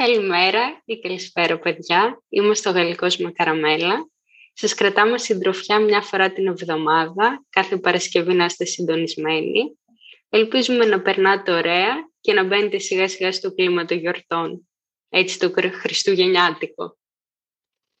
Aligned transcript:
Καλημέρα 0.00 0.82
ή 0.84 0.98
καλησπέρα 0.98 1.58
παιδιά. 1.58 2.22
Είμαστε 2.28 2.68
ο 2.68 2.72
Γαλλικός 2.72 3.16
με 3.16 3.32
Καραμέλα. 3.32 4.10
Σας 4.52 4.74
κρατάμε 4.74 5.18
συντροφιά 5.18 5.78
μια 5.78 6.00
φορά 6.00 6.32
την 6.32 6.46
εβδομάδα, 6.46 7.44
κάθε 7.50 7.76
Παρασκευή 7.76 8.34
να 8.34 8.44
είστε 8.44 8.64
συντονισμένοι. 8.64 9.78
Ελπίζουμε 10.28 10.84
να 10.84 11.00
περνάτε 11.00 11.52
ωραία 11.52 11.94
και 12.20 12.32
να 12.32 12.44
μπαίνετε 12.44 12.78
σιγά 12.78 13.08
σιγά 13.08 13.32
στο 13.32 13.54
κλίμα 13.54 13.84
των 13.84 13.98
γιορτών. 13.98 14.68
Έτσι 15.08 15.38
το 15.38 15.52
χριστουγεννιάτικο. 15.72 16.96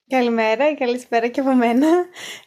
Καλημέρα, 0.06 0.74
καλησπέρα 0.74 1.28
και 1.28 1.40
από 1.40 1.54
μένα. 1.54 1.88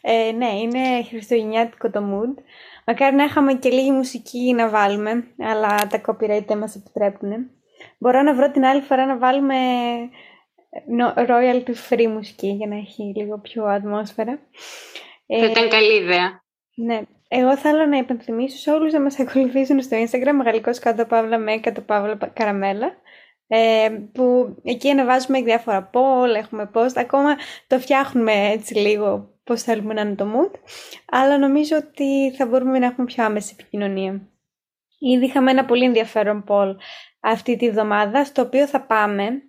Ε, 0.00 0.32
ναι, 0.32 0.58
είναι 0.58 1.04
χριστουγεννιάτικο 1.08 1.90
το 1.90 2.00
mood. 2.00 2.42
Μακάρι 2.86 3.16
να 3.16 3.24
είχαμε 3.24 3.54
και 3.54 3.70
λίγη 3.70 3.90
μουσική 3.90 4.52
να 4.52 4.68
βάλουμε, 4.68 5.34
αλλά 5.38 5.86
τα 5.86 6.00
copyright 6.06 6.44
δεν 6.46 6.58
μας 6.58 6.76
επιτρέπουν. 6.76 7.50
Μπορώ 8.04 8.22
να 8.22 8.34
βρω 8.34 8.50
την 8.50 8.64
άλλη 8.64 8.80
φορά 8.80 9.06
να 9.06 9.18
βάλουμε 9.18 9.56
royalty 11.28 11.74
free 11.88 12.06
μουσική 12.06 12.46
για 12.46 12.66
να 12.66 12.76
έχει 12.76 13.12
λίγο 13.16 13.38
πιο 13.38 13.64
ατμόσφαιρα. 13.64 14.38
Θα 15.26 15.46
ήταν 15.50 15.68
καλή 15.68 15.96
ιδέα. 16.02 16.42
Ναι. 16.74 17.00
Εγώ 17.28 17.56
θέλω 17.56 17.86
να 17.86 17.96
υπενθυμίσω 17.96 18.56
σε 18.56 18.70
όλους 18.70 18.92
να 18.92 19.00
μας 19.00 19.18
ακολουθήσουν 19.18 19.82
στο 19.82 19.96
Instagram 19.96 20.44
γαλλικός 20.44 20.78
κάτω 20.78 21.04
παύλα 21.04 21.38
με 21.38 21.56
κάτω 21.56 21.80
παύλα 21.80 22.16
καραμέλα 22.32 22.96
ε, 23.46 23.88
που 24.12 24.56
εκεί 24.62 24.90
ανεβάζουμε 24.90 25.42
διάφορα 25.42 25.90
poll, 25.92 26.34
έχουμε 26.36 26.70
post, 26.74 26.94
ακόμα 26.94 27.36
το 27.66 27.78
φτιάχνουμε 27.78 28.32
έτσι 28.32 28.74
λίγο 28.74 29.34
πώς 29.44 29.62
θέλουμε 29.62 29.94
να 29.94 30.00
είναι 30.00 30.14
το 30.14 30.26
mood, 30.34 30.58
αλλά 31.10 31.38
νομίζω 31.38 31.76
ότι 31.76 32.34
θα 32.36 32.46
μπορούμε 32.46 32.78
να 32.78 32.86
έχουμε 32.86 33.06
πιο 33.06 33.24
άμεση 33.24 33.56
επικοινωνία. 33.58 34.28
Ήδη 35.12 35.24
είχαμε 35.24 35.50
ένα 35.50 35.64
πολύ 35.64 35.84
ενδιαφέρον 35.84 36.44
poll 36.48 36.74
αυτή 37.20 37.56
τη 37.56 37.70
βδομάδα, 37.70 38.24
στο 38.24 38.42
οποίο 38.42 38.66
θα 38.66 38.80
πάμε. 38.80 39.42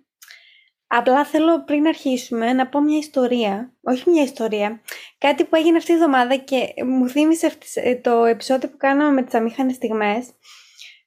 Απλά 0.86 1.24
θέλω 1.24 1.64
πριν 1.64 1.86
αρχίσουμε 1.86 2.52
να 2.52 2.66
πω 2.66 2.80
μια 2.80 2.98
ιστορία, 2.98 3.72
όχι 3.80 4.10
μια 4.10 4.22
ιστορία, 4.22 4.80
κάτι 5.18 5.44
που 5.44 5.56
έγινε 5.56 5.76
αυτή 5.76 5.92
τη 5.92 5.98
βδομάδα 5.98 6.36
και 6.36 6.74
μου 6.84 7.08
θύμισε 7.08 7.52
ε, 7.74 7.94
το 7.94 8.24
επεισόδιο 8.24 8.68
που 8.68 8.76
κάναμε 8.76 9.12
με 9.12 9.22
τις 9.22 9.34
αμήχανες 9.34 9.74
στιγμές, 9.74 10.30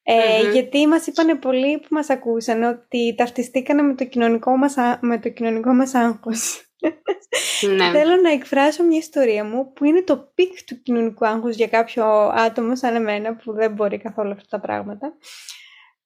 ε, 0.04 0.52
γιατί 0.52 0.88
μας 0.88 1.08
είπανε 1.08 1.36
πολλοί 1.36 1.80
που 1.80 1.88
μας 1.90 2.10
ακούσαν 2.10 2.64
ότι 2.64 3.16
ταυτιστήκανε 3.18 3.82
με 3.82 3.96
το 3.96 4.06
κοινωνικό 4.06 4.58
μας, 4.58 4.76
με 5.00 5.20
το 5.20 5.30
κοινωνικό 5.30 5.74
μας 5.74 5.94
άγχος. 5.94 6.69
Ναι. 7.76 7.92
Θέλω 7.92 8.16
να 8.22 8.32
εκφράσω 8.32 8.84
μια 8.84 8.98
ιστορία 8.98 9.44
μου 9.44 9.74
που 9.74 9.86
είναι 9.86 10.04
το 10.04 10.32
peak 10.36 10.64
του 10.66 10.82
κοινωνικού 10.82 11.28
άγχους 11.28 11.56
για 11.56 11.68
κάποιο 11.68 12.06
άτομο 12.34 12.76
σαν 12.76 12.96
εμένα 12.96 13.36
που 13.36 13.54
δεν 13.54 13.72
μπορεί 13.72 13.98
καθόλου 13.98 14.32
αυτά 14.32 14.48
τα 14.50 14.60
πράγματα 14.60 15.18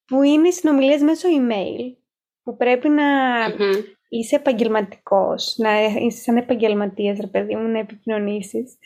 που 0.06 0.22
είναι 0.24 0.48
οι 0.48 0.52
συνομιλίες 0.52 1.02
μέσω 1.02 1.28
email 1.40 1.96
που 2.44 2.58
πρέπει 2.58 2.90
να 2.90 3.04
είσαι 4.10 4.36
επαγγελματικός, 4.36 5.56
να 5.58 5.84
είσαι 5.84 6.22
σαν 6.22 6.38
επαγγελματίας 6.38 7.20
ρε 7.20 7.28
παιδί 7.28 7.56
μου 7.56 7.68
να 7.68 7.80
επικοινωνήσεις 7.80 8.78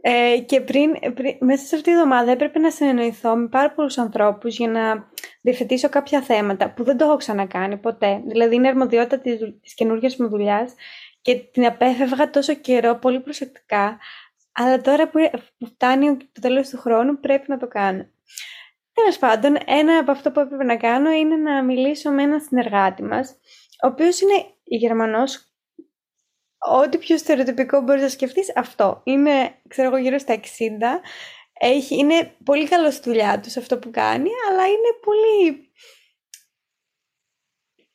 ε, 0.00 0.38
και 0.46 0.60
πριν, 0.60 0.90
μέσα 1.40 1.66
σε 1.66 1.74
αυτή 1.74 1.90
τη 1.90 1.96
εβδομάδα 1.96 2.30
έπρεπε 2.30 2.58
να 2.58 2.70
συνεννοηθώ 2.70 3.36
με 3.36 3.48
πάρα 3.48 3.70
πολλούς 3.70 3.98
ανθρώπους 3.98 4.56
για 4.56 4.68
να 4.68 5.08
διευθετήσω 5.40 5.88
κάποια 5.88 6.22
θέματα 6.22 6.70
που 6.70 6.84
δεν 6.84 6.96
το 6.96 7.04
έχω 7.04 7.16
ξανακάνει 7.16 7.76
ποτέ. 7.76 8.22
Δηλαδή, 8.26 8.54
είναι 8.54 8.68
αρμοδιότητα 8.68 9.18
της 9.18 9.38
της 9.62 9.74
καινούργιας 9.74 10.16
μου 10.16 10.28
δουλειάς 10.28 10.74
και 11.26 11.34
την 11.34 11.66
απέφευγα 11.66 12.30
τόσο 12.30 12.54
καιρό 12.54 12.94
πολύ 12.94 13.20
προσεκτικά. 13.20 13.98
Αλλά 14.52 14.80
τώρα 14.80 15.08
που 15.08 15.18
φτάνει 15.66 16.16
το 16.16 16.40
τέλος 16.40 16.68
του 16.68 16.78
χρόνου 16.78 17.20
πρέπει 17.20 17.44
να 17.48 17.56
το 17.58 17.68
κάνω. 17.68 18.10
Τέλος 18.92 19.18
πάντων, 19.18 19.56
ένα 19.66 19.98
από 19.98 20.10
αυτό 20.10 20.32
που 20.32 20.40
έπρεπε 20.40 20.64
να 20.64 20.76
κάνω 20.76 21.10
είναι 21.10 21.36
να 21.36 21.64
μιλήσω 21.64 22.10
με 22.10 22.22
έναν 22.22 22.40
συνεργάτη 22.40 23.02
μας, 23.02 23.30
ο 23.82 23.86
οποίος 23.86 24.20
είναι 24.20 24.44
Γερμανός 24.62 25.52
ό,τι 26.58 26.98
πιο 26.98 27.18
στερεοτυπικό 27.18 27.80
μπορείς 27.80 28.02
να 28.02 28.08
σκεφτείς, 28.08 28.56
αυτό. 28.56 29.00
Είναι, 29.04 29.60
ξέρω 29.68 29.88
εγώ, 29.88 29.96
γύρω 29.96 30.18
στα 30.18 30.40
60. 30.40 30.46
Έχει, 31.60 31.96
είναι 31.96 32.36
πολύ 32.44 32.68
καλός 32.68 32.94
στη 32.94 33.10
δουλειά 33.10 33.40
του 33.40 33.60
αυτό 33.60 33.78
που 33.78 33.90
κάνει, 33.90 34.30
αλλά 34.48 34.66
είναι 34.66 34.92
πολύ... 35.02 35.70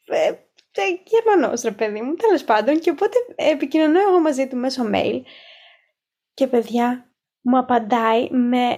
Ε, 0.06 0.34
ε, 0.72 0.82
Γερμανός 1.04 1.62
ρε 1.62 1.72
παιδί 1.72 2.02
μου, 2.02 2.16
τέλος 2.16 2.44
πάντων. 2.44 2.80
Και 2.80 2.90
οπότε 2.90 3.18
επικοινωνώ 3.36 4.00
εγώ 4.00 4.20
μαζί 4.20 4.48
του 4.48 4.58
μέσω 4.58 4.90
mail. 4.94 5.22
Και 6.34 6.48
παιδιά, 6.48 7.14
μου 7.42 7.58
απαντάει 7.58 8.30
με, 8.30 8.76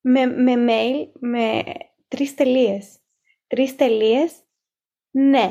με, 0.00 0.26
με 0.26 0.54
mail 0.68 1.10
με 1.20 1.62
τρεις 2.08 2.34
τελείες. 2.34 2.98
Τρεις 3.46 3.76
τελείες, 3.76 4.32
ναι. 5.10 5.50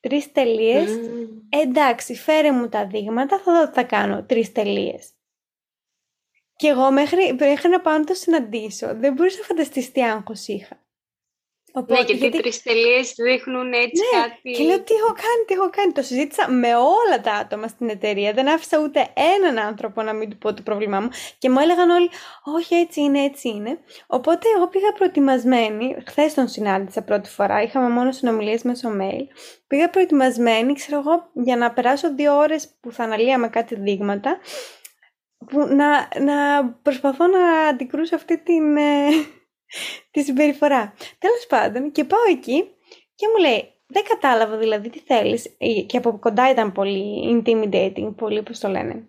Τρεις 0.00 0.32
τελείες. 0.32 0.98
Εντάξει, 1.48 2.14
φέρε 2.14 2.52
μου 2.52 2.68
τα 2.68 2.86
δείγματα, 2.86 3.38
θα 3.38 3.52
δω 3.52 3.66
τι 3.66 3.74
θα 3.74 3.84
κάνω. 3.84 4.24
Τρεις 4.24 4.52
τελείες. 4.52 5.10
Και 6.56 6.68
εγώ 6.68 6.90
μέχρι, 6.90 7.36
μέχρι 7.38 7.68
να 7.68 7.80
πάω 7.80 7.98
να 7.98 8.04
το 8.04 8.14
συναντήσω, 8.14 8.94
δεν 8.94 9.12
μπορούσα 9.12 9.38
να 9.38 9.44
φανταστείς 9.44 9.92
τι 9.92 10.04
άγχος 10.04 10.46
είχα. 10.46 10.85
Οπότε, 11.78 11.92
ναι, 11.92 12.06
γιατί, 12.06 12.20
γιατί... 12.20 12.38
τρεις 12.38 12.62
τελείες 12.62 13.14
δείχνουν 13.16 13.72
έτσι 13.72 14.02
ναι, 14.14 14.20
κάτι. 14.20 14.50
Και 14.50 14.64
λέω 14.64 14.80
τι 14.80 14.94
έχω 14.94 15.12
κάνει, 15.12 15.42
τι 15.46 15.54
έχω 15.54 15.70
κάνει. 15.70 15.92
Το 15.92 16.02
συζήτησα 16.02 16.50
με 16.50 16.74
όλα 16.74 17.20
τα 17.22 17.32
άτομα 17.32 17.68
στην 17.68 17.88
εταιρεία. 17.88 18.32
Δεν 18.32 18.48
άφησα 18.48 18.78
ούτε 18.78 19.08
έναν 19.40 19.58
άνθρωπο 19.58 20.02
να 20.02 20.12
μην 20.12 20.30
του 20.30 20.38
πω 20.38 20.54
το 20.54 20.62
πρόβλημά 20.62 21.00
μου. 21.00 21.08
Και 21.38 21.50
μου 21.50 21.58
έλεγαν 21.58 21.90
όλοι, 21.90 22.10
Όχι, 22.44 22.74
έτσι 22.74 23.00
είναι, 23.00 23.20
έτσι 23.20 23.48
είναι. 23.48 23.78
Οπότε 24.06 24.48
εγώ 24.56 24.68
πήγα 24.68 24.92
προετοιμασμένη. 24.92 25.96
Χθες 26.06 26.34
τον 26.34 26.48
συνάντησα 26.48 27.02
πρώτη 27.02 27.28
φορά. 27.28 27.62
Είχαμε 27.62 27.88
μόνο 27.88 28.12
συνομιλίες 28.12 28.62
μέσω 28.62 28.88
mail. 29.00 29.24
Πήγα 29.66 29.90
προετοιμασμένη, 29.90 30.74
ξέρω 30.74 30.98
εγώ, 30.98 31.30
για 31.32 31.56
να 31.56 31.72
περάσω 31.72 32.14
δύο 32.14 32.36
ώρες 32.36 32.68
που 32.80 32.92
θα 32.92 33.04
αναλύαμε 33.04 33.48
κάτι 33.48 33.74
δείγματα. 33.74 34.38
Που 35.46 35.58
να, 35.58 36.08
να 36.20 36.64
προσπαθώ 36.82 37.26
να 37.26 37.58
αντικρούσω 37.68 38.14
αυτή 38.14 38.38
την. 38.38 38.76
Ε, 39.76 40.08
τη 40.10 40.22
συμπεριφορά. 40.22 40.94
Τέλος 41.18 41.46
πάντων 41.48 41.92
και 41.92 42.04
πάω 42.04 42.20
εκεί 42.30 42.74
και 43.14 43.26
μου 43.32 43.44
λέει 43.44 43.70
δεν 43.86 44.04
κατάλαβα 44.04 44.56
δηλαδή 44.56 44.90
τι 44.90 44.98
θέλεις 44.98 45.56
και 45.86 45.96
από 45.96 46.18
κοντά 46.18 46.50
ήταν 46.50 46.72
πολύ 46.72 47.42
intimidating, 47.44 48.14
πολύ 48.16 48.42
πώς 48.42 48.58
το 48.58 48.68
λένε. 48.68 49.08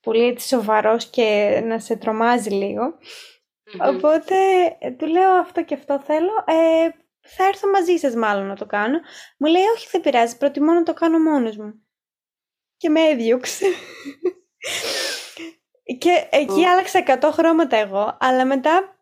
Πολύ 0.00 0.24
έτσι 0.24 0.48
σοβαρός 0.48 1.06
και 1.06 1.60
να 1.64 1.78
σε 1.78 1.96
τρομάζει 1.96 2.76
Οπότε 3.80 4.36
του 4.98 5.06
λέω 5.06 5.32
αυτό 5.32 5.64
και 5.64 5.74
αυτό 5.74 6.02
θέλω. 6.06 6.32
Ε, 6.46 6.88
θα 7.20 7.44
έρθω 7.44 7.70
μαζί 7.70 7.96
σας 7.96 8.14
μάλλον 8.14 8.46
να 8.46 8.56
το 8.56 8.66
κάνω. 8.66 8.98
Μου 9.38 9.50
λέει 9.50 9.62
όχι 9.74 9.88
δεν 9.90 10.00
πειράζει, 10.00 10.36
προτιμώ 10.36 10.72
να 10.72 10.82
το 10.82 10.92
κάνω 10.92 11.18
μόνος 11.18 11.56
μου. 11.56 11.72
Και 12.76 12.88
με 12.88 13.00
έδιωξε. 13.00 13.66
και 15.98 16.28
εκεί 16.30 16.64
άλλαξα 16.64 17.18
100 17.20 17.30
χρώματα 17.32 17.76
εγώ, 17.76 18.16
αλλά 18.20 18.44
μετά 18.44 18.95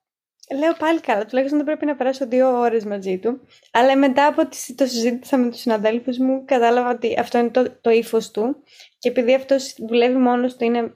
Λέω 0.53 0.73
πάλι 0.79 1.01
καλά, 1.01 1.25
τουλάχιστον 1.25 1.59
δεν 1.59 1.67
πρέπει 1.67 1.87
να 1.87 1.97
περάσω 1.97 2.27
δύο 2.27 2.59
ώρες 2.59 2.85
μαζί 2.85 3.19
του. 3.19 3.41
Αλλά 3.73 3.97
μετά 3.97 4.27
από 4.27 4.49
το 4.75 4.87
συζήτησα 4.87 5.37
με 5.37 5.51
τους 5.51 5.61
συναδέλφους 5.61 6.19
μου, 6.19 6.45
κατάλαβα 6.45 6.91
ότι 6.91 7.19
αυτό 7.19 7.39
είναι 7.39 7.51
το, 7.51 7.71
το 7.81 7.91
ύφος 7.91 8.31
του. 8.31 8.63
Και 8.99 9.09
επειδή 9.09 9.35
αυτός 9.35 9.75
δουλεύει 9.79 10.17
μόνος 10.17 10.57
του, 10.57 10.65
είναι, 10.65 10.95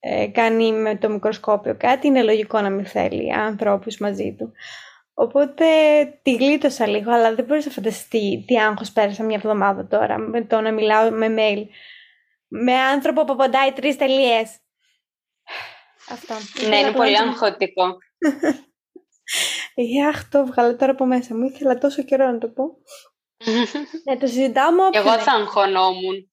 ε, 0.00 0.26
κάνει 0.26 0.72
με 0.72 0.96
το 0.96 1.08
μικροσκόπιο 1.08 1.76
κάτι, 1.76 2.06
είναι 2.06 2.22
λογικό 2.22 2.60
να 2.60 2.70
μην 2.70 2.86
θέλει 2.86 3.32
ανθρώπους 3.32 3.98
μαζί 3.98 4.34
του. 4.38 4.52
Οπότε 5.14 5.64
τη 6.22 6.34
γλίτωσα 6.34 6.86
λίγο, 6.86 7.12
αλλά 7.12 7.34
δεν 7.34 7.44
μπορούσα 7.44 7.68
να 7.68 7.74
φανταστεί 7.74 8.44
τι 8.46 8.58
άγχος 8.58 8.92
πέρασα 8.92 9.24
μια 9.24 9.36
εβδομάδα 9.36 9.86
τώρα 9.86 10.18
με 10.18 10.44
το 10.44 10.60
να 10.60 10.72
μιλάω 10.72 11.10
με 11.10 11.34
mail. 11.38 11.66
Με 12.48 12.72
άνθρωπο 12.72 13.24
που 13.24 13.32
απαντάει 13.32 13.72
τρεις 13.72 13.96
τελείες. 13.96 14.56
Αυτό. 16.10 16.34
Ναι, 16.68 16.76
είναι 16.76 16.92
πολύ 16.92 17.18
αγχωτικό. 17.18 17.98
Αχ, 20.08 20.28
το 20.28 20.46
βγάλω 20.46 20.76
τώρα 20.76 20.92
από 20.92 21.06
μέσα 21.06 21.36
μου. 21.36 21.44
Ήθελα 21.44 21.78
τόσο 21.78 22.02
καιρό 22.02 22.30
να 22.30 22.38
το 22.38 22.48
πω. 22.48 22.64
ναι, 24.04 24.16
το 24.16 24.26
συζητάω 24.26 24.72
μου 24.72 24.88
Εγώ 24.92 25.18
θα 25.18 25.32
αγχωνόμουν. 25.32 26.30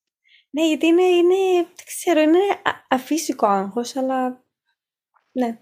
Ναι, 0.49 0.67
γιατί 0.67 0.85
είναι, 0.85 1.03
είναι, 1.03 1.53
δεν 1.55 1.85
ξέρω, 1.85 2.21
είναι 2.21 2.39
αφύσικο 2.89 3.47
άγχος, 3.47 3.95
αλλά 3.95 4.45
ναι. 5.31 5.57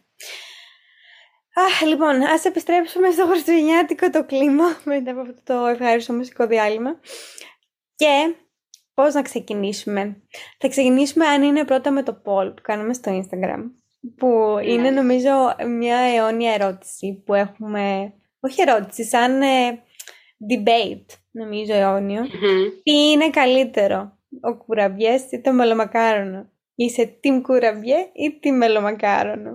Αχ, 1.54 1.82
λοιπόν, 1.82 2.22
ας 2.22 2.46
επιστρέψουμε 2.46 3.12
στο 3.12 3.26
χριστουγεννιάτικο 3.26 4.10
το 4.10 4.26
κλίμα 4.26 4.66
μετά 4.84 5.12
από 5.12 5.20
αυτό 5.22 5.42
το 5.44 5.66
ευχάριστο 5.66 6.14
μουσικό 6.14 6.48
διάλειμμα. 6.48 7.00
Και 7.96 8.36
πώς 8.94 9.14
να 9.14 9.22
ξεκινήσουμε. 9.22 10.22
Θα 10.58 10.68
ξεκινήσουμε 10.68 11.26
αν 11.28 11.44
είναι 11.44 11.66
πρώτα 11.66 11.92
με 11.92 12.04
το 12.04 12.22
poll 12.26 12.56
που 12.56 12.62
κάνουμε 12.62 12.94
στο 12.94 13.22
Instagram 13.22 13.81
που 14.18 14.58
είναι 14.64 14.90
ναι. 14.90 15.02
νομίζω 15.02 15.56
μια 15.68 15.98
αιώνια 15.98 16.54
ερώτηση 16.54 17.24
που 17.26 17.34
έχουμε, 17.34 18.14
όχι 18.40 18.62
ερώτηση, 18.62 19.04
σαν 19.04 19.42
ε, 19.42 19.84
debate 20.50 21.06
νομίζω 21.32 21.74
Τι 22.84 22.92
είναι 22.92 23.30
καλύτερο, 23.30 24.18
ο 24.42 24.56
κουραμπιές 24.56 25.32
ή 25.32 25.42
το 25.42 25.54
μελομακάρονο; 25.54 26.50
Είσαι 26.76 27.20
team 27.24 27.42
κουραμπιέ 27.42 27.98
ή 28.14 28.40
team 28.44 28.52
μελομακάρονο; 28.58 29.52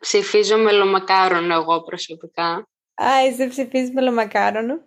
Ψηφίζω 0.00 0.58
μελομακάρονο 0.58 1.54
εγώ 1.54 1.82
προσωπικά. 1.82 2.68
Α, 2.94 3.26
είσαι 3.28 3.46
ψηφίζεις 3.46 3.92
μελομακάρονο; 3.92 4.80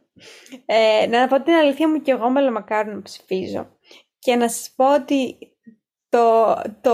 Ε, 0.66 1.08
να 1.08 1.28
πω 1.28 1.42
την 1.42 1.54
αλήθεια 1.54 1.90
μου 1.90 2.02
και 2.02 2.12
εγώ 2.12 2.30
μελομακάρονα 2.30 3.02
ψηφίζω. 3.02 3.78
Και 4.20 4.36
να 4.36 4.50
σας 4.50 4.74
πω 4.76 4.94
ότι 4.94 5.38
το, 6.12 6.56
το 6.82 6.92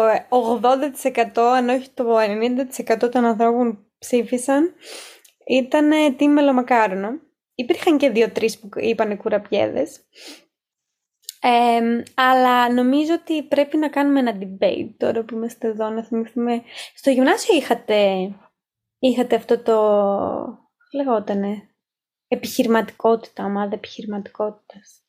80% 1.36 1.42
αν 1.42 1.70
όχι 1.70 1.90
το 1.90 2.18
90% 2.20 3.12
των 3.12 3.26
ανθρώπων 3.26 3.76
που 3.76 3.86
ψήφισαν 4.00 4.74
ήταν 5.48 6.16
τι 6.18 6.28
μελομακάρονο. 6.28 7.10
Υπήρχαν 7.56 7.98
και 7.98 8.10
δύο-τρεις 8.10 8.60
που 8.60 8.70
είπαν 8.76 9.18
κουραπιέδες. 9.18 10.06
Ε, 11.42 12.04
αλλά 12.16 12.74
νομίζω 12.74 13.14
ότι 13.14 13.44
πρέπει 13.44 13.78
να 13.78 13.90
κάνουμε 13.90 14.20
ένα 14.20 14.38
debate 14.42 14.90
τώρα 14.98 15.24
που 15.24 15.36
είμαστε 15.36 15.68
εδώ, 15.68 15.90
να 15.90 16.04
θυμηθούμε. 16.04 16.62
Στο 16.96 17.10
γυμνάσιο 17.10 17.56
είχατε, 17.56 18.30
είχατε 19.00 19.36
αυτό 19.36 19.60
το, 19.60 19.78
λεγότανε, 20.94 21.70
επιχειρηματικότητα, 22.28 23.46
ομάδα 23.46 23.76
επιχειρηματικότητας. 23.76 25.07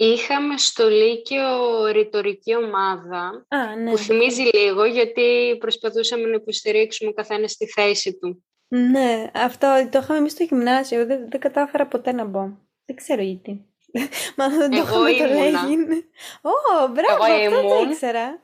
Είχαμε 0.00 0.58
στο 0.58 0.88
Λύκειο 0.88 1.84
ρητορική 1.86 2.54
ομάδα 2.56 3.46
Α, 3.48 3.76
ναι. 3.76 3.90
που 3.90 3.96
θυμίζει 3.96 4.42
λίγο 4.42 4.84
γιατί 4.84 5.56
προσπαθούσαμε 5.58 6.26
να 6.28 6.34
υποστηρίξουμε 6.34 7.10
ο 7.10 7.12
καθένας 7.12 7.50
στη 7.50 7.66
θέση 7.66 8.18
του. 8.18 8.44
Ναι, 8.68 9.30
αυτό 9.34 9.88
το 9.90 9.98
είχαμε 9.98 10.18
εμείς 10.18 10.32
στο 10.32 10.42
γυμνάσιο. 10.42 11.06
Δεν, 11.06 11.30
δεν 11.30 11.40
κατάφερα 11.40 11.86
ποτέ 11.86 12.12
να 12.12 12.24
μπω. 12.24 12.48
Δεν 12.84 12.96
ξέρω 12.96 13.22
γιατί. 13.22 13.64
Μα 14.36 14.48
δεν 14.48 14.70
το 14.70 14.76
Εγώ 14.76 15.06
είχαμε 15.06 15.28
το 15.34 15.34
ήμουνα. 15.44 15.62
λέγει. 15.66 16.04
Ω, 16.42 16.86
μπράβο, 16.88 17.24
Εγώ 17.24 17.56
αυτό 17.56 17.68
το 17.68 17.74
ήμουν. 17.74 17.90
ήξερα. 17.90 18.42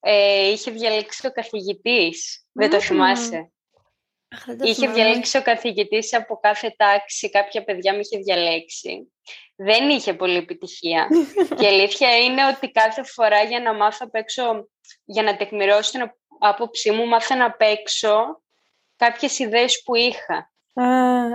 Ε, 0.00 0.48
είχε 0.50 0.70
διαλέξει 0.70 1.26
ο 1.26 1.30
καθηγητής. 1.30 2.46
Δεν 2.52 2.70
το 2.70 2.76
Μμμ. 2.76 2.82
θυμάσαι. 2.82 3.52
Αχ, 4.34 4.44
δεν 4.46 4.58
το 4.58 4.64
Είχε 4.64 4.74
θυμάμαι. 4.74 4.94
διαλέξει 4.94 5.38
ο 5.38 5.42
καθηγητής 5.42 6.14
από 6.14 6.36
κάθε 6.36 6.74
τάξη, 6.76 7.30
κάποια 7.30 7.64
παιδιά 7.64 7.92
με 7.92 7.98
είχε 7.98 8.18
διαλέξει. 8.18 9.12
Δεν 9.56 9.88
είχε 9.88 10.14
πολύ 10.14 10.36
επιτυχία. 10.36 11.08
και 11.58 11.64
η 11.64 11.66
αλήθεια 11.66 12.16
είναι 12.16 12.46
ότι 12.46 12.70
κάθε 12.70 13.02
φορά 13.02 13.42
για 13.42 13.60
να 13.60 13.74
μάθω 13.74 13.98
απ' 14.00 14.14
έξω, 14.14 14.68
για 15.04 15.22
να 15.22 15.36
τεκμηρώσω 15.36 15.90
την 15.90 16.10
άποψή 16.40 16.90
μου, 16.90 17.06
μάθαινα 17.06 17.44
απ' 17.44 17.60
έξω 17.60 18.42
κάποιες 18.96 19.38
ιδέες 19.38 19.82
που 19.84 19.94
είχα. 19.94 20.52
Α, 20.74 20.84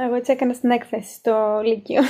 εγώ 0.03 0.15
έτσι 0.15 0.31
έκανα 0.31 0.53
στην 0.53 0.71
έκθεση 0.71 1.13
στο 1.13 1.61
Λύκειο. 1.63 2.01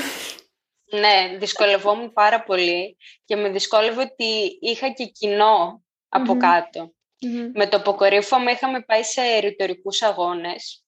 Ναι, 0.91 1.38
δυσκολευόμουν 1.38 2.13
πάρα 2.13 2.44
πολύ 2.44 2.97
και 3.25 3.36
με 3.36 3.50
δυσκόλευε 3.50 4.01
ότι 4.01 4.57
είχα 4.62 4.89
και 4.89 5.06
κοινό 5.06 5.83
από 6.09 6.33
Μμμ. 6.33 6.39
κάτω. 6.39 6.94
Μμμ. 7.21 7.51
Με 7.54 7.68
το 7.68 7.77
αποκορύφωμα 7.77 8.51
είχαμε 8.51 8.81
πάει 8.81 9.04
σε 9.04 9.38
ρητορικούς 9.39 10.01
αγώνες. 10.01 10.83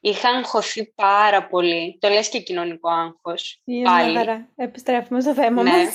Είχα 0.00 0.28
αγχωθεί 0.28 0.92
πάρα 0.94 1.46
πολύ. 1.46 1.96
Το 2.00 2.08
λες 2.08 2.28
και 2.28 2.40
κοινωνικό 2.40 2.88
άγχος. 2.90 3.60
Είναι 3.64 3.82
Πάλι. 3.84 4.10
μια 4.10 4.18
χαρά. 4.18 4.48
Επιστρέφουμε 4.56 5.20
στο 5.20 5.34
θέμα 5.34 5.62
Ναι. 5.62 5.70
μας. 5.70 5.94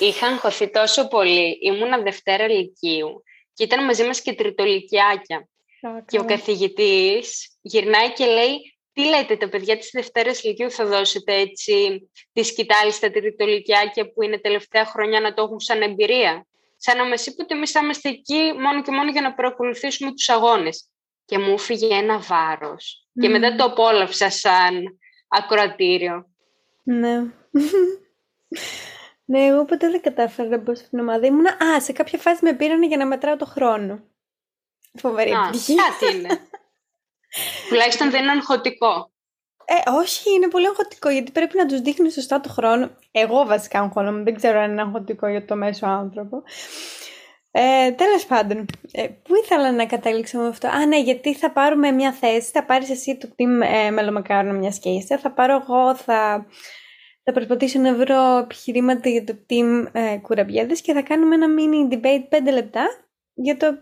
Είχα 0.00 0.26
αγχωθεί 0.26 0.70
τόσο 0.70 1.08
πολύ. 1.08 1.58
Ήμουνα 1.62 1.98
Δευτέρα 1.98 2.48
Λυκείου 2.48 3.22
και 3.54 3.64
ήταν 3.64 3.84
μαζί 3.84 4.04
μας 4.04 4.20
και 4.22 4.32
τριτολικιάκια. 4.34 5.36
Α, 5.36 5.90
Και 6.06 6.18
ο 6.18 6.24
καλά. 6.24 6.36
καθηγητής 6.36 7.56
γυρνάει 7.60 8.12
και 8.12 8.26
λέει 8.26 8.76
«Τι 8.92 9.04
λέτε, 9.08 9.36
τα 9.36 9.48
παιδιά 9.48 9.78
της 9.78 9.90
Δευτέρας 9.92 10.42
Λυκείου 10.44 10.70
θα 10.70 10.86
δώσετε 10.86 11.34
έτσι 11.34 12.10
τη 12.32 12.42
σκητάλη 12.42 12.90
στα 12.92 13.10
τριτολικιάκια 13.10 14.12
που 14.12 14.22
είναι 14.22 14.38
τελευταία 14.38 14.84
χρονιά 14.84 15.20
να 15.20 15.34
το 15.34 15.42
έχουν 15.42 15.60
σαν 15.60 15.82
εμπειρία». 15.82 16.46
Σαν 16.84 16.96
να 16.96 17.04
μας 17.04 17.26
είπε 17.26 17.42
ότι 17.42 17.54
εμείς 17.54 17.70
θα 17.70 17.80
είμαστε 17.80 18.08
εκεί 18.08 18.52
μόνο 18.58 18.82
και 18.82 18.90
μόνο 18.90 19.10
για 19.10 19.20
να 19.20 19.34
παρακολουθήσουμε 19.34 20.12
τους 20.12 20.28
αγώνες. 20.28 20.88
Και 21.24 21.38
μου 21.38 21.58
φύγε 21.58 21.94
ένα 21.94 22.18
βάρος. 22.18 23.08
Και 23.20 23.28
Μμμ. 23.28 23.38
μετά 23.38 23.56
το 23.56 23.64
απόλαυσα 23.64 24.30
σαν 24.30 24.98
ακροατήριο. 25.28 26.26
Ναι. 26.82 27.18
ναι, 29.24 29.46
εγώ 29.46 29.64
ποτέ 29.64 29.90
δεν 29.90 30.00
κατάφερα 30.00 30.48
να 30.48 30.58
μπω 30.58 30.74
στην 30.74 30.98
ομάδα. 30.98 31.26
Ήμουνα, 31.26 31.50
α, 31.50 31.80
σε 31.80 31.92
κάποια 31.92 32.18
φάση 32.18 32.44
με 32.44 32.54
πήραν 32.54 32.82
για 32.82 32.96
να 32.96 33.06
μετράω 33.06 33.36
το 33.36 33.46
χρόνο. 33.46 34.02
Φοβερή 34.98 35.30
Α, 35.30 35.44
επιτυχία. 35.48 35.82
κάτι 35.82 36.16
είναι. 36.16 36.40
Τουλάχιστον 37.68 38.10
δεν 38.10 38.22
είναι 38.22 38.32
αγχωτικό. 38.32 39.11
Ε, 39.74 39.90
όχι, 39.90 40.34
είναι 40.34 40.48
πολύ 40.48 40.66
αγχωτικό 40.66 41.10
γιατί 41.10 41.32
πρέπει 41.32 41.56
να 41.56 41.66
τους 41.66 41.80
δείχνει 41.80 42.10
σωστά 42.10 42.40
το 42.40 42.48
χρόνο. 42.48 42.90
Εγώ 43.10 43.46
βασικά 43.46 43.80
αγχώνομαι, 43.80 44.22
δεν 44.22 44.34
ξέρω 44.34 44.58
αν 44.60 44.70
είναι 44.70 44.80
αγχωτικό 44.82 45.28
για 45.28 45.44
το 45.44 45.56
μέσο 45.56 45.86
άνθρωπο. 45.86 46.42
Ε, 47.50 47.90
Τέλος 47.90 48.26
πάντων, 48.26 48.66
ε, 48.92 49.08
πού 49.08 49.34
ήθελα 49.44 49.72
να 49.72 49.86
καταλήξω 49.86 50.38
με 50.38 50.46
αυτό; 50.46 50.68
Α, 50.68 50.86
ναι, 50.86 51.00
γιατί 51.00 51.34
θα 51.34 51.50
πάρουμε 51.50 51.90
μια 51.90 52.12
θέση. 52.12 52.50
Θα 52.50 52.64
πάρεις 52.64 52.90
εσύ 52.90 53.16
το 53.16 53.28
team 53.36 53.66
ε, 53.86 53.90
μελομακάρονα 53.90 54.52
μιας 54.52 54.78
και 54.78 54.88
είσαι. 54.88 55.16
Θα 55.16 55.32
πάρω 55.32 55.62
εγώ, 55.62 55.96
θα, 55.96 56.46
θα 57.22 57.32
προσπαθήσω 57.32 57.80
να 57.80 57.94
βρω 57.94 58.38
επιχειρήματα 58.38 59.08
για 59.08 59.24
το 59.24 59.34
team 59.50 59.86
ε, 59.92 60.16
κουραμπιέδες 60.16 60.80
και 60.80 60.92
θα 60.92 61.02
κάνουμε 61.02 61.34
ένα 61.34 61.46
mini 61.46 61.94
debate 61.94 62.48
5 62.48 62.52
λεπτά 62.52 62.86
για 63.34 63.56
το 63.56 63.78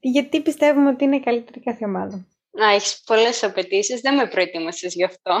γιατί 0.00 0.40
πιστεύουμε 0.40 0.88
ότι 0.88 1.04
είναι 1.04 1.16
η 1.16 1.20
καλύτερη 1.20 1.60
κάθε 1.60 1.84
ομάδα. 1.84 2.26
Να, 2.56 2.72
έχεις 2.72 3.02
πολλές 3.06 3.42
απαιτήσεις, 3.42 4.00
δεν 4.00 4.14
με 4.14 4.26
προετοίμασες 4.28 4.94
γι' 4.94 5.04
αυτό. 5.04 5.38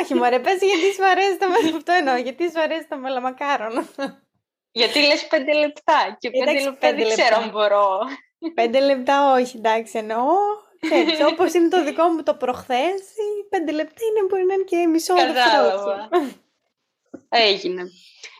Όχι, 0.00 0.14
μωρέ, 0.14 0.38
πες 0.38 0.58
γιατί 0.62 0.92
σου 0.94 1.04
αρέσει 1.06 1.36
το 1.38 1.48
μέλο 1.48 1.76
αυτό 1.76 1.92
εννοώ, 1.92 2.16
γιατί 2.16 2.44
σου 2.50 2.60
αρέσει 2.60 2.86
το 2.88 2.96
μελομακάρονο. 2.96 3.86
Γιατί 4.70 4.98
λες 5.06 5.26
πέντε 5.26 5.52
λεπτά 5.52 6.16
και 6.18 6.30
πέντε 6.30 6.50
Εντάξει, 6.50 6.64
λεπτά 6.64 6.88
πέντε 6.88 7.04
δεν 7.04 7.12
ξέρω 7.12 7.28
λεπτά. 7.28 7.42
αν 7.42 7.50
μπορώ. 7.50 7.98
Πέντε 8.54 8.80
λεπτά 8.80 9.32
όχι, 9.32 9.56
εντάξει, 9.56 9.98
εννοώ. 9.98 10.26
Ξέρεις, 10.80 11.18
όπως 11.32 11.52
είναι 11.54 11.68
το 11.68 11.84
δικό 11.84 12.08
μου 12.08 12.22
το 12.22 12.34
προχθές, 12.34 13.00
οι 13.00 13.48
πέντε 13.48 13.72
λεπτά 13.72 14.00
είναι, 14.04 14.26
μπορεί 14.28 14.44
να 14.44 14.54
είναι 14.54 14.64
και 14.64 14.86
μισό 14.86 15.14
Κατάλαβα. 15.14 15.70
δευτερόλεπτο. 15.72 16.38
Έγινε. 17.28 17.82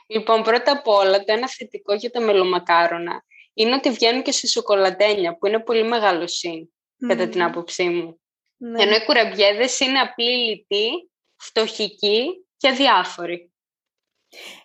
Λοιπόν, 0.06 0.42
πρώτα 0.42 0.72
απ' 0.72 0.88
όλα, 0.88 1.18
το 1.18 1.32
ένα 1.32 1.48
θετικό 1.48 1.94
για 1.94 2.10
τα 2.10 2.20
μελομακάρονα 2.20 3.24
είναι 3.54 3.74
ότι 3.74 3.90
βγαίνουν 3.90 4.22
και 4.22 4.32
σε 4.32 4.46
σοκολατένια, 4.46 5.36
που 5.38 5.46
είναι 5.46 5.60
πολύ 5.60 5.84
μεγάλο 5.84 6.26
συν, 6.26 6.68
κατά 7.08 7.28
την 7.28 7.40
Μμμ. 7.40 7.48
άποψή 7.48 7.88
μου. 7.88 8.20
Ναι. 8.56 8.82
Ενώ 8.82 8.94
οι 8.94 9.04
κουραμπιέδες 9.04 9.80
είναι 9.80 9.98
απλή 9.98 10.36
λιτοί, 10.48 10.90
φτωχικοί 11.36 12.46
και 12.56 12.68
αδιάφοροι. 12.68 13.52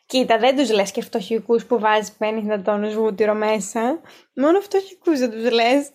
Κοίτα, 0.06 0.38
δεν 0.38 0.56
τους 0.58 0.72
λες 0.72 0.92
και 0.92 1.02
φτωχικούς 1.02 1.66
που 1.66 1.80
βάζεις 1.80 2.18
50 2.20 2.62
τόνους 2.64 2.96
βούτυρο 2.96 3.34
μέσα. 3.34 4.02
Μόνο 4.36 4.60
φτωχικούς 4.60 5.20
δεν 5.20 5.32
τους 5.32 5.52
λες. 5.52 5.90